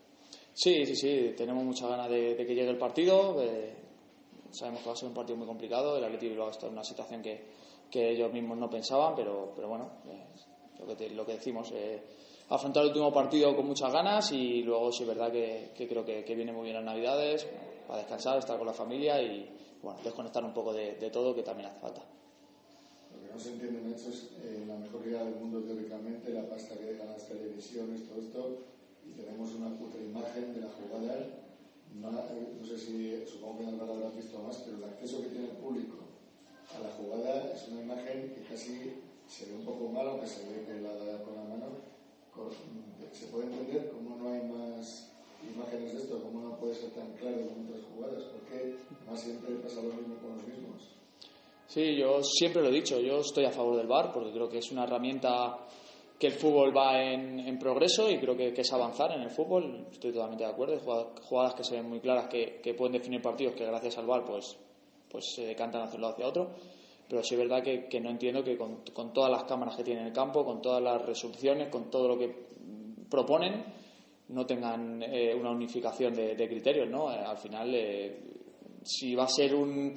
Sí, 0.52 0.84
sí, 0.84 0.94
sí, 0.94 1.34
tenemos 1.36 1.64
muchas 1.64 1.88
ganas 1.88 2.10
de, 2.10 2.36
que 2.36 2.54
llegue 2.54 2.68
el 2.68 2.76
partido. 2.78 3.42
Eh, 3.42 3.72
sabemos 4.50 4.80
que 4.82 4.86
va 4.88 4.92
a 4.92 4.96
ser 4.96 5.08
un 5.08 5.14
partido 5.14 5.36
muy 5.38 5.46
complicado. 5.46 5.96
El 5.96 6.04
Atlético 6.04 6.30
Bilbao 6.32 6.50
está 6.50 6.66
en 6.66 6.72
una 6.74 6.84
situación 6.84 7.22
que, 7.22 7.46
que 7.90 8.10
ellos 8.10 8.32
mismos 8.32 8.56
no 8.56 8.70
pensaban, 8.70 9.14
pero, 9.14 9.52
pero 9.54 9.68
bueno, 9.68 9.90
lo, 10.86 10.96
que 10.96 11.10
lo 11.10 11.26
que 11.26 11.32
decimos, 11.32 11.70
eh, 11.72 12.00
afrontar 12.48 12.82
el 12.84 12.88
último 12.88 13.12
partido 13.12 13.54
con 13.56 13.66
muchas 13.66 13.92
ganas 13.92 14.30
y 14.32 14.62
luego 14.62 14.92
sí 14.92 15.02
es 15.02 15.08
verdad 15.08 15.30
que, 15.30 15.72
que 15.74 15.88
creo 15.88 16.04
que, 16.04 16.24
que, 16.24 16.34
viene 16.34 16.52
muy 16.52 16.64
bien 16.64 16.76
las 16.76 16.84
Navidades, 16.84 17.46
para 17.86 17.98
descansar, 17.98 18.38
estar 18.38 18.56
con 18.56 18.66
la 18.66 18.72
familia 18.72 19.20
y 19.20 19.50
bueno, 19.82 19.98
desconectar 20.04 20.44
un 20.44 20.54
poco 20.54 20.72
de, 20.72 20.94
de 20.94 21.10
todo 21.10 21.34
que 21.34 21.42
también 21.42 21.68
hace 21.68 21.80
falta. 21.80 22.02
Lo 23.12 23.26
que 23.26 23.32
no 23.32 23.38
se 23.38 23.50
entiende, 23.50 23.80
Nacho, 23.82 24.10
es 24.10 24.30
eh, 24.44 24.64
la 24.66 24.76
mejor 24.76 25.04
liga 25.04 25.24
del 25.24 25.34
mundo 25.34 25.60
teóricamente, 25.60 26.32
la 26.32 26.48
pasta 26.48 26.76
que 26.76 26.84
dejan 26.84 27.08
las 27.08 27.26
televisiones, 27.26 28.08
todo 28.08 28.20
esto, 28.20 28.58
y 29.04 29.12
tenemos 29.12 29.52
una 29.54 29.76
puta 29.76 29.98
imagen 29.98 30.54
de 30.54 30.60
la 30.60 30.68
jugada. 30.68 31.26
No, 32.00 32.12
no 32.12 32.64
sé 32.64 32.78
si, 32.78 33.26
supongo 33.26 33.58
que 33.58 33.64
no 33.66 33.84
lo 33.84 33.94
habrás 33.94 34.14
visto 34.14 34.38
más, 34.38 34.58
pero 34.58 34.76
el 34.76 34.84
acceso 34.84 35.20
que 35.22 35.28
tiene 35.28 35.46
el 35.46 35.56
público 35.56 36.09
a 36.76 36.80
la 36.80 36.90
jugada 36.90 37.52
es 37.52 37.68
una 37.68 37.82
imagen 37.82 38.34
que 38.34 38.42
casi 38.48 39.00
se 39.26 39.46
ve 39.46 39.54
un 39.56 39.64
poco 39.64 39.88
mal, 39.88 40.08
aunque 40.08 40.26
se 40.26 40.44
ve 40.48 40.64
que 40.64 40.80
la 40.80 40.92
da 40.92 41.22
con 41.22 41.34
la 41.34 41.44
mano. 41.44 41.66
Se 43.12 43.26
puede 43.26 43.46
entender 43.46 43.90
cómo 43.90 44.16
no 44.16 44.32
hay 44.32 44.42
más 44.42 45.12
imágenes 45.42 45.92
de 45.92 45.98
esto, 45.98 46.22
cómo 46.22 46.40
no 46.40 46.56
puede 46.56 46.74
ser 46.74 46.90
tan 46.90 47.12
claro 47.14 47.38
como 47.48 47.68
otras 47.68 47.84
jugadas, 47.92 48.24
porque 48.24 48.76
más 49.08 49.20
siempre 49.20 49.54
pasa 49.56 49.82
lo 49.82 49.94
mismo 49.94 50.16
con 50.16 50.36
los 50.36 50.46
mismos. 50.46 50.88
Sí, 51.66 51.96
yo 51.96 52.22
siempre 52.22 52.62
lo 52.62 52.68
he 52.68 52.72
dicho, 52.72 52.98
yo 52.98 53.20
estoy 53.20 53.44
a 53.44 53.50
favor 53.50 53.76
del 53.76 53.86
VAR 53.86 54.12
porque 54.12 54.32
creo 54.32 54.48
que 54.48 54.58
es 54.58 54.72
una 54.72 54.84
herramienta 54.84 55.66
que 56.18 56.26
el 56.26 56.32
fútbol 56.32 56.76
va 56.76 57.00
en, 57.00 57.38
en 57.40 57.58
progreso 57.58 58.10
y 58.10 58.18
creo 58.18 58.36
que, 58.36 58.52
es 58.54 58.72
avanzar 58.72 59.12
en 59.12 59.22
el 59.22 59.30
fútbol. 59.30 59.86
Estoy 59.90 60.12
totalmente 60.12 60.44
de 60.44 60.50
acuerdo. 60.50 60.74
Hay 60.74 61.22
jugadas 61.22 61.54
que 61.54 61.64
se 61.64 61.76
ven 61.76 61.88
muy 61.88 62.00
claras 62.00 62.28
que, 62.28 62.60
que 62.60 62.74
pueden 62.74 62.92
definir 62.92 63.22
partidos 63.22 63.54
que 63.54 63.64
gracias 63.64 63.96
al 63.98 64.06
VAR 64.06 64.24
pues, 64.24 64.56
pues 65.10 65.32
se 65.34 65.46
decantan 65.46 65.82
hacia 65.82 65.96
un 65.96 66.02
lado 66.02 66.14
hacia 66.14 66.26
otro. 66.26 66.50
Pero 67.08 67.24
sí 67.24 67.34
es 67.34 67.40
verdad 67.40 67.62
que, 67.62 67.86
que 67.86 68.00
no 68.00 68.10
entiendo 68.10 68.44
que 68.44 68.56
con, 68.56 68.82
con, 68.92 69.12
todas 69.12 69.30
las 69.30 69.44
cámaras 69.44 69.76
que 69.76 69.82
tiene 69.82 70.00
en 70.02 70.06
el 70.08 70.12
campo, 70.12 70.44
con 70.44 70.62
todas 70.62 70.80
las 70.82 71.04
resoluciones, 71.04 71.68
con 71.68 71.90
todo 71.90 72.06
lo 72.06 72.18
que 72.18 72.32
proponen, 73.10 73.64
no 74.28 74.46
tengan 74.46 75.02
eh, 75.02 75.34
una 75.34 75.50
unificación 75.50 76.14
de, 76.14 76.48
criterios. 76.48 76.88
¿no? 76.88 77.12
Eh, 77.12 77.18
al 77.18 77.36
final, 77.36 77.74
eh, 77.74 78.20
si 78.84 79.16
va 79.16 79.24
a 79.24 79.28
ser 79.28 79.56
un, 79.56 79.94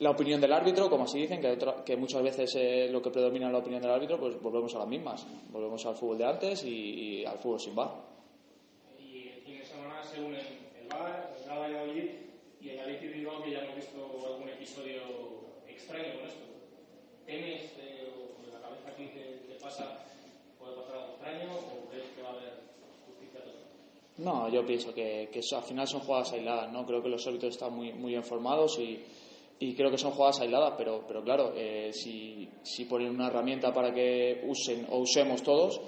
la 0.00 0.10
opinión 0.10 0.40
del 0.40 0.52
árbitro, 0.52 0.90
como 0.90 1.04
así 1.04 1.20
dicen, 1.20 1.40
que, 1.40 1.56
que 1.84 1.96
muchas 1.96 2.22
veces 2.22 2.52
eh, 2.56 2.88
lo 2.90 3.00
que 3.00 3.10
predomina 3.10 3.46
es 3.46 3.52
la 3.52 3.58
opinión 3.58 3.80
del 3.80 3.92
árbitro, 3.92 4.18
pues 4.18 4.40
volvemos 4.40 4.74
a 4.74 4.78
las 4.80 4.88
mismas. 4.88 5.26
Volvemos 5.50 5.84
al 5.86 5.94
fútbol 5.94 6.18
de 6.18 6.24
antes 6.24 6.64
y, 6.64 7.20
y 7.20 7.24
al 7.24 7.38
fútbol 7.38 7.60
sin 7.60 7.74
VAR. 7.74 7.90
Y 8.98 9.28
el 9.28 9.40
fin 9.42 9.58
de 9.58 9.64
semana 9.64 10.02
se 10.02 10.20
unen 10.20 10.40
el 10.80 10.88
VAR, 10.88 11.32
el 11.38 11.44
Real 11.44 11.60
Valladolid 11.60 12.10
y 12.60 12.68
el 12.70 12.80
Atlético 12.80 13.12
Bilbao, 13.14 13.42
que 13.42 13.50
ya 13.52 13.60
hemos 13.60 13.76
visto 13.76 14.26
algún 14.26 14.48
episodio 14.48 15.02
extraño 15.68 16.18
con 16.18 16.26
esto. 16.26 16.44
¿Temes 17.24 17.62
eh, 17.78 18.10
o 18.10 18.52
la 18.52 18.60
cabeza 18.60 18.90
aquí 18.90 19.06
te, 19.14 19.46
te 19.46 19.60
pasa, 19.62 20.04
puede 20.58 20.74
pasar 20.76 20.96
algo 20.96 21.12
extraño 21.14 21.50
o 21.54 21.88
crees 21.88 22.08
que 22.16 22.22
va 22.22 22.30
a 22.30 22.32
haber 22.32 22.52
justicia 23.06 23.40
total? 23.40 23.62
No, 24.24 24.48
yo 24.48 24.64
pienso 24.64 24.94
que, 24.94 25.28
que 25.30 25.40
al 25.54 25.62
final 25.62 25.86
son 25.86 26.00
jugadas 26.00 26.32
aisladas, 26.32 26.72
¿no? 26.72 26.86
Creo 26.86 27.02
que 27.02 27.08
los 27.08 27.26
árbitros 27.26 27.54
están 27.54 27.74
muy, 27.74 27.92
muy 27.92 28.16
informados 28.16 28.78
y 28.78 29.00
y 29.58 29.74
creo 29.74 29.90
que 29.90 29.98
son 29.98 30.12
jugadas 30.12 30.40
aisladas, 30.40 30.74
pero, 30.76 31.04
pero 31.06 31.22
claro, 31.22 31.52
eh, 31.54 31.90
si, 31.92 32.48
si 32.62 32.84
ponen 32.86 33.10
una 33.10 33.28
herramienta 33.28 33.72
para 33.72 33.94
que 33.94 34.42
usen 34.46 34.86
o 34.90 34.98
usemos 34.98 35.42
todos, 35.42 35.80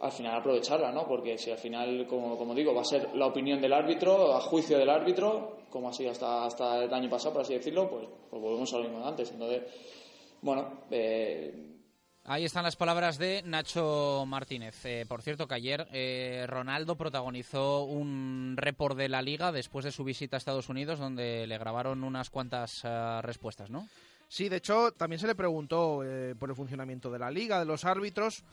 al 0.00 0.12
final 0.12 0.38
aprovecharla, 0.38 0.92
¿no? 0.92 1.06
Porque 1.06 1.36
si 1.36 1.50
al 1.50 1.58
final, 1.58 2.06
como, 2.06 2.38
como 2.38 2.54
digo, 2.54 2.74
va 2.74 2.82
a 2.82 2.84
ser 2.84 3.14
la 3.16 3.26
opinión 3.26 3.60
del 3.60 3.72
árbitro, 3.72 4.34
a 4.34 4.40
juicio 4.40 4.78
del 4.78 4.88
árbitro, 4.88 5.58
como 5.68 5.88
ha 5.88 5.92
sido 5.92 6.12
hasta, 6.12 6.44
hasta 6.44 6.84
el 6.84 6.94
año 6.94 7.10
pasado, 7.10 7.34
por 7.34 7.42
así 7.42 7.54
decirlo, 7.54 7.90
pues, 7.90 8.06
pues 8.30 8.40
volvemos 8.40 8.72
a 8.72 8.78
lo 8.78 8.84
mismo 8.84 9.00
de 9.00 9.06
antes. 9.06 9.30
Entonces, 9.32 9.62
bueno, 10.40 10.84
eh, 10.90 11.79
Ahí 12.24 12.44
están 12.44 12.64
las 12.64 12.76
palabras 12.76 13.18
de 13.18 13.42
Nacho 13.44 14.24
Martínez. 14.26 14.84
Eh, 14.84 15.06
por 15.08 15.22
cierto, 15.22 15.48
que 15.48 15.54
ayer 15.54 15.88
eh, 15.90 16.44
Ronaldo 16.46 16.94
protagonizó 16.94 17.84
un 17.84 18.54
report 18.56 18.96
de 18.96 19.08
la 19.08 19.22
liga 19.22 19.52
después 19.52 19.84
de 19.84 19.90
su 19.90 20.04
visita 20.04 20.36
a 20.36 20.38
Estados 20.38 20.68
Unidos, 20.68 20.98
donde 20.98 21.46
le 21.46 21.58
grabaron 21.58 22.04
unas 22.04 22.28
cuantas 22.28 22.84
uh, 22.84 23.22
respuestas, 23.22 23.70
¿no? 23.70 23.88
Sí, 24.28 24.48
de 24.48 24.56
hecho, 24.56 24.92
también 24.92 25.18
se 25.18 25.26
le 25.26 25.34
preguntó 25.34 26.04
eh, 26.04 26.34
por 26.38 26.50
el 26.50 26.56
funcionamiento 26.56 27.10
de 27.10 27.18
la 27.18 27.30
liga, 27.30 27.58
de 27.58 27.64
los 27.64 27.84
árbitros. 27.84 28.44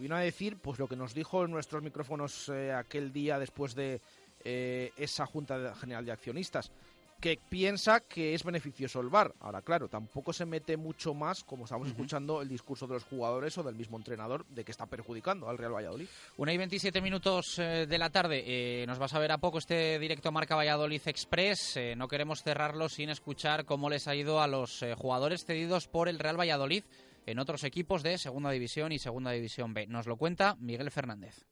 vino 0.00 0.16
a 0.16 0.20
decir 0.20 0.56
pues 0.56 0.78
lo 0.78 0.88
que 0.88 0.96
nos 0.96 1.12
dijo 1.12 1.44
en 1.44 1.50
nuestros 1.50 1.82
micrófonos 1.82 2.48
aquel 2.74 3.12
día 3.12 3.38
después 3.38 3.74
de 3.74 4.00
esa 4.44 5.26
Junta 5.26 5.74
General 5.74 6.06
de 6.06 6.12
Accionistas 6.12 6.72
que 7.20 7.38
piensa 7.48 8.00
que 8.00 8.34
es 8.34 8.44
beneficioso 8.44 9.00
el 9.00 9.08
VAR. 9.08 9.34
Ahora, 9.40 9.62
claro, 9.62 9.88
tampoco 9.88 10.32
se 10.32 10.46
mete 10.46 10.76
mucho 10.76 11.14
más, 11.14 11.42
como 11.44 11.64
estamos 11.64 11.86
uh 11.86 11.90
-huh. 11.90 11.94
escuchando, 11.94 12.42
el 12.42 12.48
discurso 12.48 12.86
de 12.86 12.94
los 12.94 13.04
jugadores 13.04 13.56
o 13.58 13.62
del 13.62 13.74
mismo 13.74 13.96
entrenador 13.96 14.46
de 14.46 14.64
que 14.64 14.70
está 14.70 14.86
perjudicando 14.86 15.48
al 15.48 15.58
Real 15.58 15.74
Valladolid. 15.74 16.06
Una 16.36 16.52
y 16.52 16.56
27 16.56 17.00
minutos 17.00 17.58
eh, 17.58 17.86
de 17.88 17.98
la 17.98 18.10
tarde. 18.10 18.44
Eh, 18.46 18.86
nos 18.86 18.98
vas 18.98 19.14
a 19.14 19.18
ver 19.18 19.32
a 19.32 19.38
poco 19.38 19.58
este 19.58 19.98
directo 19.98 20.32
Marca 20.32 20.56
Valladolid 20.56 21.02
Express. 21.06 21.76
Eh, 21.76 21.94
no 21.96 22.08
queremos 22.08 22.42
cerrarlo 22.42 22.88
sin 22.88 23.10
escuchar 23.10 23.64
cómo 23.64 23.90
les 23.90 24.06
ha 24.08 24.14
ido 24.14 24.40
a 24.40 24.46
los 24.46 24.82
eh, 24.82 24.94
jugadores 24.94 25.44
cedidos 25.44 25.88
por 25.88 26.08
el 26.08 26.18
Real 26.18 26.38
Valladolid 26.38 26.84
en 27.26 27.38
otros 27.38 27.64
equipos 27.64 28.02
de 28.02 28.16
Segunda 28.16 28.50
División 28.50 28.92
y 28.92 28.98
Segunda 28.98 29.32
División 29.32 29.74
B. 29.74 29.86
Nos 29.86 30.06
lo 30.06 30.16
cuenta 30.16 30.56
Miguel 30.60 30.90
Fernández. 30.90 31.44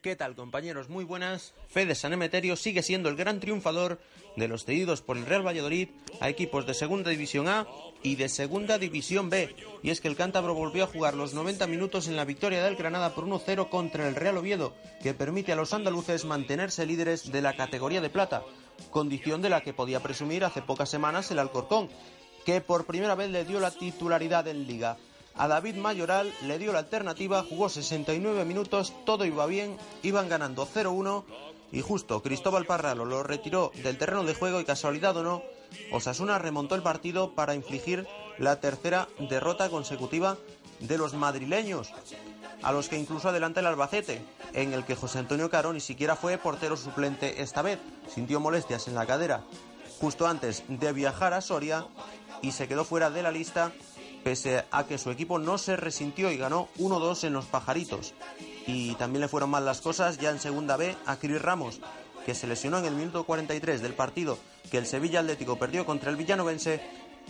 ¿Qué 0.00 0.14
tal 0.14 0.36
compañeros? 0.36 0.88
Muy 0.88 1.04
buenas. 1.04 1.54
Fede 1.68 1.96
San 1.96 2.12
Emeterio 2.12 2.54
sigue 2.54 2.84
siendo 2.84 3.08
el 3.08 3.16
gran 3.16 3.40
triunfador 3.40 3.98
de 4.36 4.46
los 4.46 4.64
cedidos 4.64 5.02
por 5.02 5.16
el 5.16 5.26
Real 5.26 5.44
Valladolid 5.44 5.88
a 6.20 6.28
equipos 6.28 6.66
de 6.66 6.74
Segunda 6.74 7.10
División 7.10 7.48
A 7.48 7.66
y 8.04 8.14
de 8.14 8.28
Segunda 8.28 8.78
División 8.78 9.28
B. 9.28 9.56
Y 9.82 9.90
es 9.90 10.00
que 10.00 10.06
el 10.06 10.14
cántabro 10.14 10.54
volvió 10.54 10.84
a 10.84 10.86
jugar 10.86 11.14
los 11.14 11.34
90 11.34 11.66
minutos 11.66 12.06
en 12.06 12.14
la 12.14 12.24
victoria 12.24 12.62
del 12.62 12.76
Granada 12.76 13.12
por 13.12 13.26
1-0 13.26 13.68
contra 13.70 14.06
el 14.06 14.14
Real 14.14 14.36
Oviedo, 14.36 14.72
que 15.02 15.14
permite 15.14 15.50
a 15.50 15.56
los 15.56 15.72
andaluces 15.72 16.24
mantenerse 16.24 16.86
líderes 16.86 17.32
de 17.32 17.42
la 17.42 17.56
categoría 17.56 18.00
de 18.00 18.08
plata, 18.08 18.44
condición 18.90 19.42
de 19.42 19.50
la 19.50 19.62
que 19.62 19.74
podía 19.74 19.98
presumir 19.98 20.44
hace 20.44 20.62
pocas 20.62 20.88
semanas 20.88 21.28
el 21.32 21.40
Alcorcón, 21.40 21.88
que 22.46 22.60
por 22.60 22.86
primera 22.86 23.16
vez 23.16 23.30
le 23.30 23.44
dio 23.44 23.58
la 23.58 23.72
titularidad 23.72 24.46
en 24.46 24.64
Liga. 24.64 24.96
A 25.38 25.46
David 25.48 25.76
Mayoral 25.76 26.32
le 26.42 26.58
dio 26.58 26.72
la 26.72 26.80
alternativa, 26.80 27.44
jugó 27.48 27.68
69 27.68 28.44
minutos, 28.44 28.92
todo 29.06 29.24
iba 29.24 29.46
bien, 29.46 29.76
iban 30.02 30.28
ganando 30.28 30.66
0-1 30.66 31.24
y 31.70 31.80
justo 31.80 32.22
Cristóbal 32.22 32.66
Parralo 32.66 33.04
lo 33.04 33.22
retiró 33.22 33.70
del 33.82 33.98
terreno 33.98 34.24
de 34.24 34.34
juego 34.34 34.60
y 34.60 34.64
casualidad 34.64 35.16
o 35.16 35.22
no, 35.22 35.42
Osasuna 35.92 36.38
remontó 36.38 36.74
el 36.74 36.82
partido 36.82 37.34
para 37.34 37.54
infligir 37.54 38.06
la 38.38 38.58
tercera 38.58 39.08
derrota 39.30 39.70
consecutiva 39.70 40.36
de 40.80 40.98
los 40.98 41.14
madrileños, 41.14 41.92
a 42.62 42.72
los 42.72 42.88
que 42.88 42.98
incluso 42.98 43.28
adelanta 43.28 43.60
el 43.60 43.66
Albacete, 43.66 44.22
en 44.54 44.72
el 44.72 44.84
que 44.84 44.96
José 44.96 45.20
Antonio 45.20 45.50
Caro 45.50 45.72
ni 45.72 45.80
siquiera 45.80 46.16
fue 46.16 46.38
portero 46.38 46.76
suplente 46.76 47.42
esta 47.42 47.62
vez, 47.62 47.78
sintió 48.12 48.40
molestias 48.40 48.88
en 48.88 48.94
la 48.94 49.06
cadera 49.06 49.44
justo 50.00 50.26
antes 50.26 50.62
de 50.68 50.92
viajar 50.92 51.34
a 51.34 51.40
Soria 51.40 51.86
y 52.42 52.52
se 52.52 52.68
quedó 52.68 52.84
fuera 52.84 53.10
de 53.10 53.22
la 53.22 53.30
lista 53.30 53.72
pese 54.24 54.64
a 54.70 54.86
que 54.86 54.98
su 54.98 55.10
equipo 55.10 55.38
no 55.38 55.58
se 55.58 55.76
resintió 55.76 56.30
y 56.30 56.36
ganó 56.36 56.68
1-2 56.78 57.24
en 57.24 57.32
los 57.32 57.46
pajaritos. 57.46 58.14
Y 58.66 58.94
también 58.96 59.22
le 59.22 59.28
fueron 59.28 59.50
mal 59.50 59.64
las 59.64 59.80
cosas 59.80 60.18
ya 60.18 60.30
en 60.30 60.40
segunda 60.40 60.76
B 60.76 60.96
a 61.06 61.16
Cris 61.16 61.40
Ramos, 61.40 61.80
que 62.26 62.34
se 62.34 62.46
lesionó 62.46 62.78
en 62.78 62.84
el 62.84 62.94
minuto 62.94 63.24
43 63.24 63.80
del 63.80 63.94
partido 63.94 64.38
que 64.70 64.78
el 64.78 64.86
Sevilla 64.86 65.20
Atlético 65.20 65.58
perdió 65.58 65.86
contra 65.86 66.10
el 66.10 66.16
Villanovense 66.16 66.80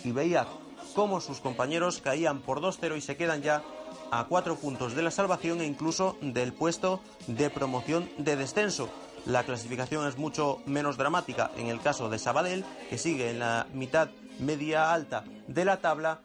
y 0.05 0.13
veía 0.13 0.47
cómo 0.95 1.21
sus 1.21 1.41
compañeros 1.41 2.01
caían 2.03 2.41
por 2.41 2.61
2-0 2.61 2.97
y 2.97 3.01
se 3.01 3.17
quedan 3.17 3.43
ya 3.43 3.63
a 4.11 4.25
cuatro 4.25 4.57
puntos 4.57 4.95
de 4.95 5.03
la 5.03 5.11
salvación 5.11 5.61
e 5.61 5.67
incluso 5.67 6.17
del 6.21 6.53
puesto 6.53 7.01
de 7.27 7.51
promoción 7.51 8.11
de 8.19 8.37
descenso. 8.37 8.89
La 9.27 9.45
clasificación 9.45 10.07
es 10.07 10.17
mucho 10.17 10.61
menos 10.67 10.97
dramática 10.97 11.51
en 11.57 11.67
el 11.67 11.81
caso 11.81 12.09
de 12.09 12.19
Sabadell, 12.19 12.65
que 12.89 12.99
sigue 12.99 13.31
en 13.31 13.41
la 13.41 13.67
mitad 13.73 14.09
media 14.39 14.93
alta 14.93 15.25
de 15.47 15.65
la 15.65 15.79
tabla 15.79 16.21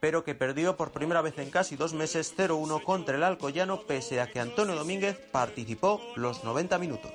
pero 0.00 0.24
que 0.24 0.34
perdió 0.34 0.76
por 0.76 0.92
primera 0.92 1.22
vez 1.22 1.38
en 1.38 1.50
casi 1.50 1.76
dos 1.76 1.92
meses 1.92 2.34
0-1 2.36 2.82
contra 2.82 3.16
el 3.16 3.22
Alcoyano, 3.22 3.82
pese 3.82 4.20
a 4.20 4.26
que 4.26 4.40
Antonio 4.40 4.74
Domínguez 4.74 5.18
participó 5.32 6.00
los 6.16 6.44
90 6.44 6.78
minutos. 6.78 7.12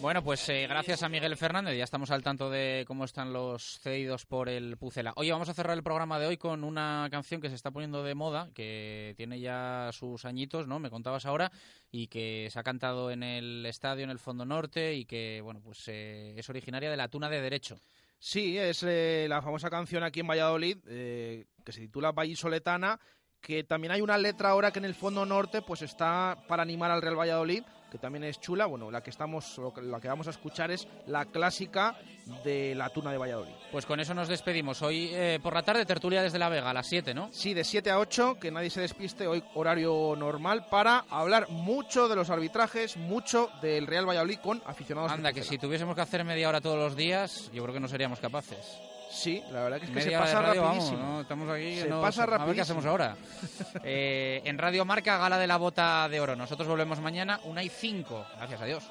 Bueno, 0.00 0.22
pues 0.22 0.48
eh, 0.48 0.68
gracias 0.68 1.02
a 1.02 1.08
Miguel 1.08 1.36
Fernández, 1.36 1.76
ya 1.76 1.82
estamos 1.82 2.12
al 2.12 2.22
tanto 2.22 2.50
de 2.50 2.84
cómo 2.86 3.04
están 3.04 3.32
los 3.32 3.80
cedidos 3.80 4.26
por 4.26 4.48
el 4.48 4.76
Pucela. 4.76 5.12
Oye, 5.16 5.32
vamos 5.32 5.48
a 5.48 5.54
cerrar 5.54 5.76
el 5.76 5.82
programa 5.82 6.20
de 6.20 6.26
hoy 6.26 6.36
con 6.36 6.62
una 6.62 7.08
canción 7.10 7.40
que 7.40 7.48
se 7.48 7.56
está 7.56 7.72
poniendo 7.72 8.04
de 8.04 8.14
moda, 8.14 8.48
que 8.54 9.14
tiene 9.16 9.40
ya 9.40 9.90
sus 9.92 10.24
añitos, 10.24 10.68
¿no? 10.68 10.78
Me 10.78 10.88
contabas 10.88 11.26
ahora, 11.26 11.50
y 11.90 12.06
que 12.06 12.46
se 12.48 12.60
ha 12.60 12.62
cantado 12.62 13.10
en 13.10 13.24
el 13.24 13.66
estadio, 13.66 14.04
en 14.04 14.10
el 14.10 14.20
Fondo 14.20 14.44
Norte, 14.44 14.94
y 14.94 15.04
que, 15.04 15.40
bueno, 15.42 15.60
pues 15.60 15.82
eh, 15.88 16.32
es 16.36 16.48
originaria 16.48 16.90
de 16.90 16.96
la 16.96 17.08
Tuna 17.08 17.28
de 17.28 17.40
Derecho. 17.40 17.80
Sí, 18.18 18.58
es 18.58 18.82
eh, 18.82 19.26
la 19.28 19.42
famosa 19.42 19.70
canción 19.70 20.02
aquí 20.02 20.20
en 20.20 20.26
Valladolid 20.26 20.78
eh, 20.88 21.46
que 21.64 21.72
se 21.72 21.80
titula 21.80 22.12
Vallisoletana, 22.12 22.98
que 23.40 23.62
también 23.62 23.92
hay 23.92 24.00
una 24.00 24.18
letra 24.18 24.50
ahora 24.50 24.72
que 24.72 24.80
en 24.80 24.84
el 24.84 24.94
fondo 24.94 25.24
norte 25.24 25.62
pues 25.62 25.82
está 25.82 26.36
para 26.48 26.62
animar 26.62 26.90
al 26.90 27.00
Real 27.00 27.18
Valladolid 27.18 27.62
que 27.90 27.98
también 27.98 28.24
es 28.24 28.40
chula. 28.40 28.66
Bueno, 28.66 28.90
la 28.90 29.02
que 29.02 29.10
estamos, 29.10 29.56
lo 29.58 29.72
que- 29.72 29.82
la 29.82 30.00
que 30.00 30.08
vamos 30.08 30.26
a 30.26 30.30
escuchar 30.30 30.70
es 30.70 30.86
la 31.06 31.24
clásica 31.26 31.96
de 32.44 32.74
la 32.74 32.90
tuna 32.90 33.10
de 33.10 33.18
Valladolid. 33.18 33.52
Pues 33.72 33.86
con 33.86 33.98
eso 34.00 34.12
nos 34.14 34.28
despedimos. 34.28 34.82
Hoy 34.82 35.10
eh, 35.12 35.38
por 35.42 35.54
la 35.54 35.62
tarde, 35.62 35.86
tertulia 35.86 36.22
desde 36.22 36.38
La 36.38 36.48
Vega, 36.48 36.68
a 36.70 36.74
las 36.74 36.86
7, 36.88 37.14
¿no? 37.14 37.30
Sí, 37.32 37.54
de 37.54 37.64
7 37.64 37.90
a 37.90 37.98
8, 37.98 38.38
que 38.40 38.50
nadie 38.50 38.70
se 38.70 38.80
despiste, 38.82 39.26
hoy 39.26 39.42
horario 39.54 40.14
normal, 40.16 40.66
para 40.70 41.04
hablar 41.10 41.48
mucho 41.48 42.08
de 42.08 42.16
los 42.16 42.28
arbitrajes, 42.30 42.96
mucho 42.96 43.50
del 43.62 43.86
Real 43.86 44.06
Valladolid 44.08 44.38
con 44.40 44.62
aficionados. 44.66 45.10
Anda, 45.12 45.32
que 45.32 45.42
si 45.42 45.56
tuviésemos 45.58 45.94
que 45.94 46.02
hacer 46.02 46.24
media 46.24 46.48
hora 46.48 46.60
todos 46.60 46.76
los 46.78 46.96
días, 46.96 47.50
yo 47.52 47.62
creo 47.62 47.74
que 47.74 47.80
no 47.80 47.88
seríamos 47.88 48.20
capaces. 48.20 48.78
Sí, 49.10 49.42
la 49.50 49.62
verdad 49.64 49.78
que 49.78 49.86
es 49.86 49.90
que 49.90 49.96
Media 49.96 50.18
se 50.18 50.24
pasa 50.24 50.42
radio, 50.42 50.62
vamos, 50.62 50.76
rapidísimo. 50.84 51.12
¿no? 51.12 51.20
Estamos 51.22 51.48
aquí. 51.50 51.80
Se 51.80 51.88
no- 51.88 52.00
pasa 52.02 52.22
A 52.22 52.26
ver 52.26 52.30
qué 52.34 52.38
rapidísimo. 52.38 52.62
hacemos 52.62 52.86
ahora. 52.86 53.16
Eh, 53.84 54.42
en 54.44 54.58
Radio 54.58 54.84
Marca, 54.84 55.18
gala 55.18 55.38
de 55.38 55.46
la 55.46 55.56
bota 55.56 56.08
de 56.08 56.20
oro. 56.20 56.36
Nosotros 56.36 56.68
volvemos 56.68 57.00
mañana, 57.00 57.40
una 57.44 57.62
y 57.62 57.68
5. 57.68 58.26
Gracias 58.38 58.60
a 58.60 58.64
Dios. 58.66 58.84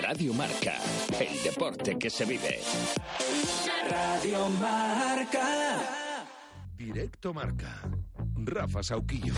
Radio 0.00 0.32
Marca, 0.34 0.74
el 1.18 1.42
deporte 1.42 1.98
que 1.98 2.08
se 2.10 2.24
vive. 2.24 2.60
Radio 3.90 4.48
Marca. 4.50 6.01
Directo 6.76 7.32
Marca. 7.32 7.80
Rafa 8.44 8.82
Sauquillo. 8.82 9.34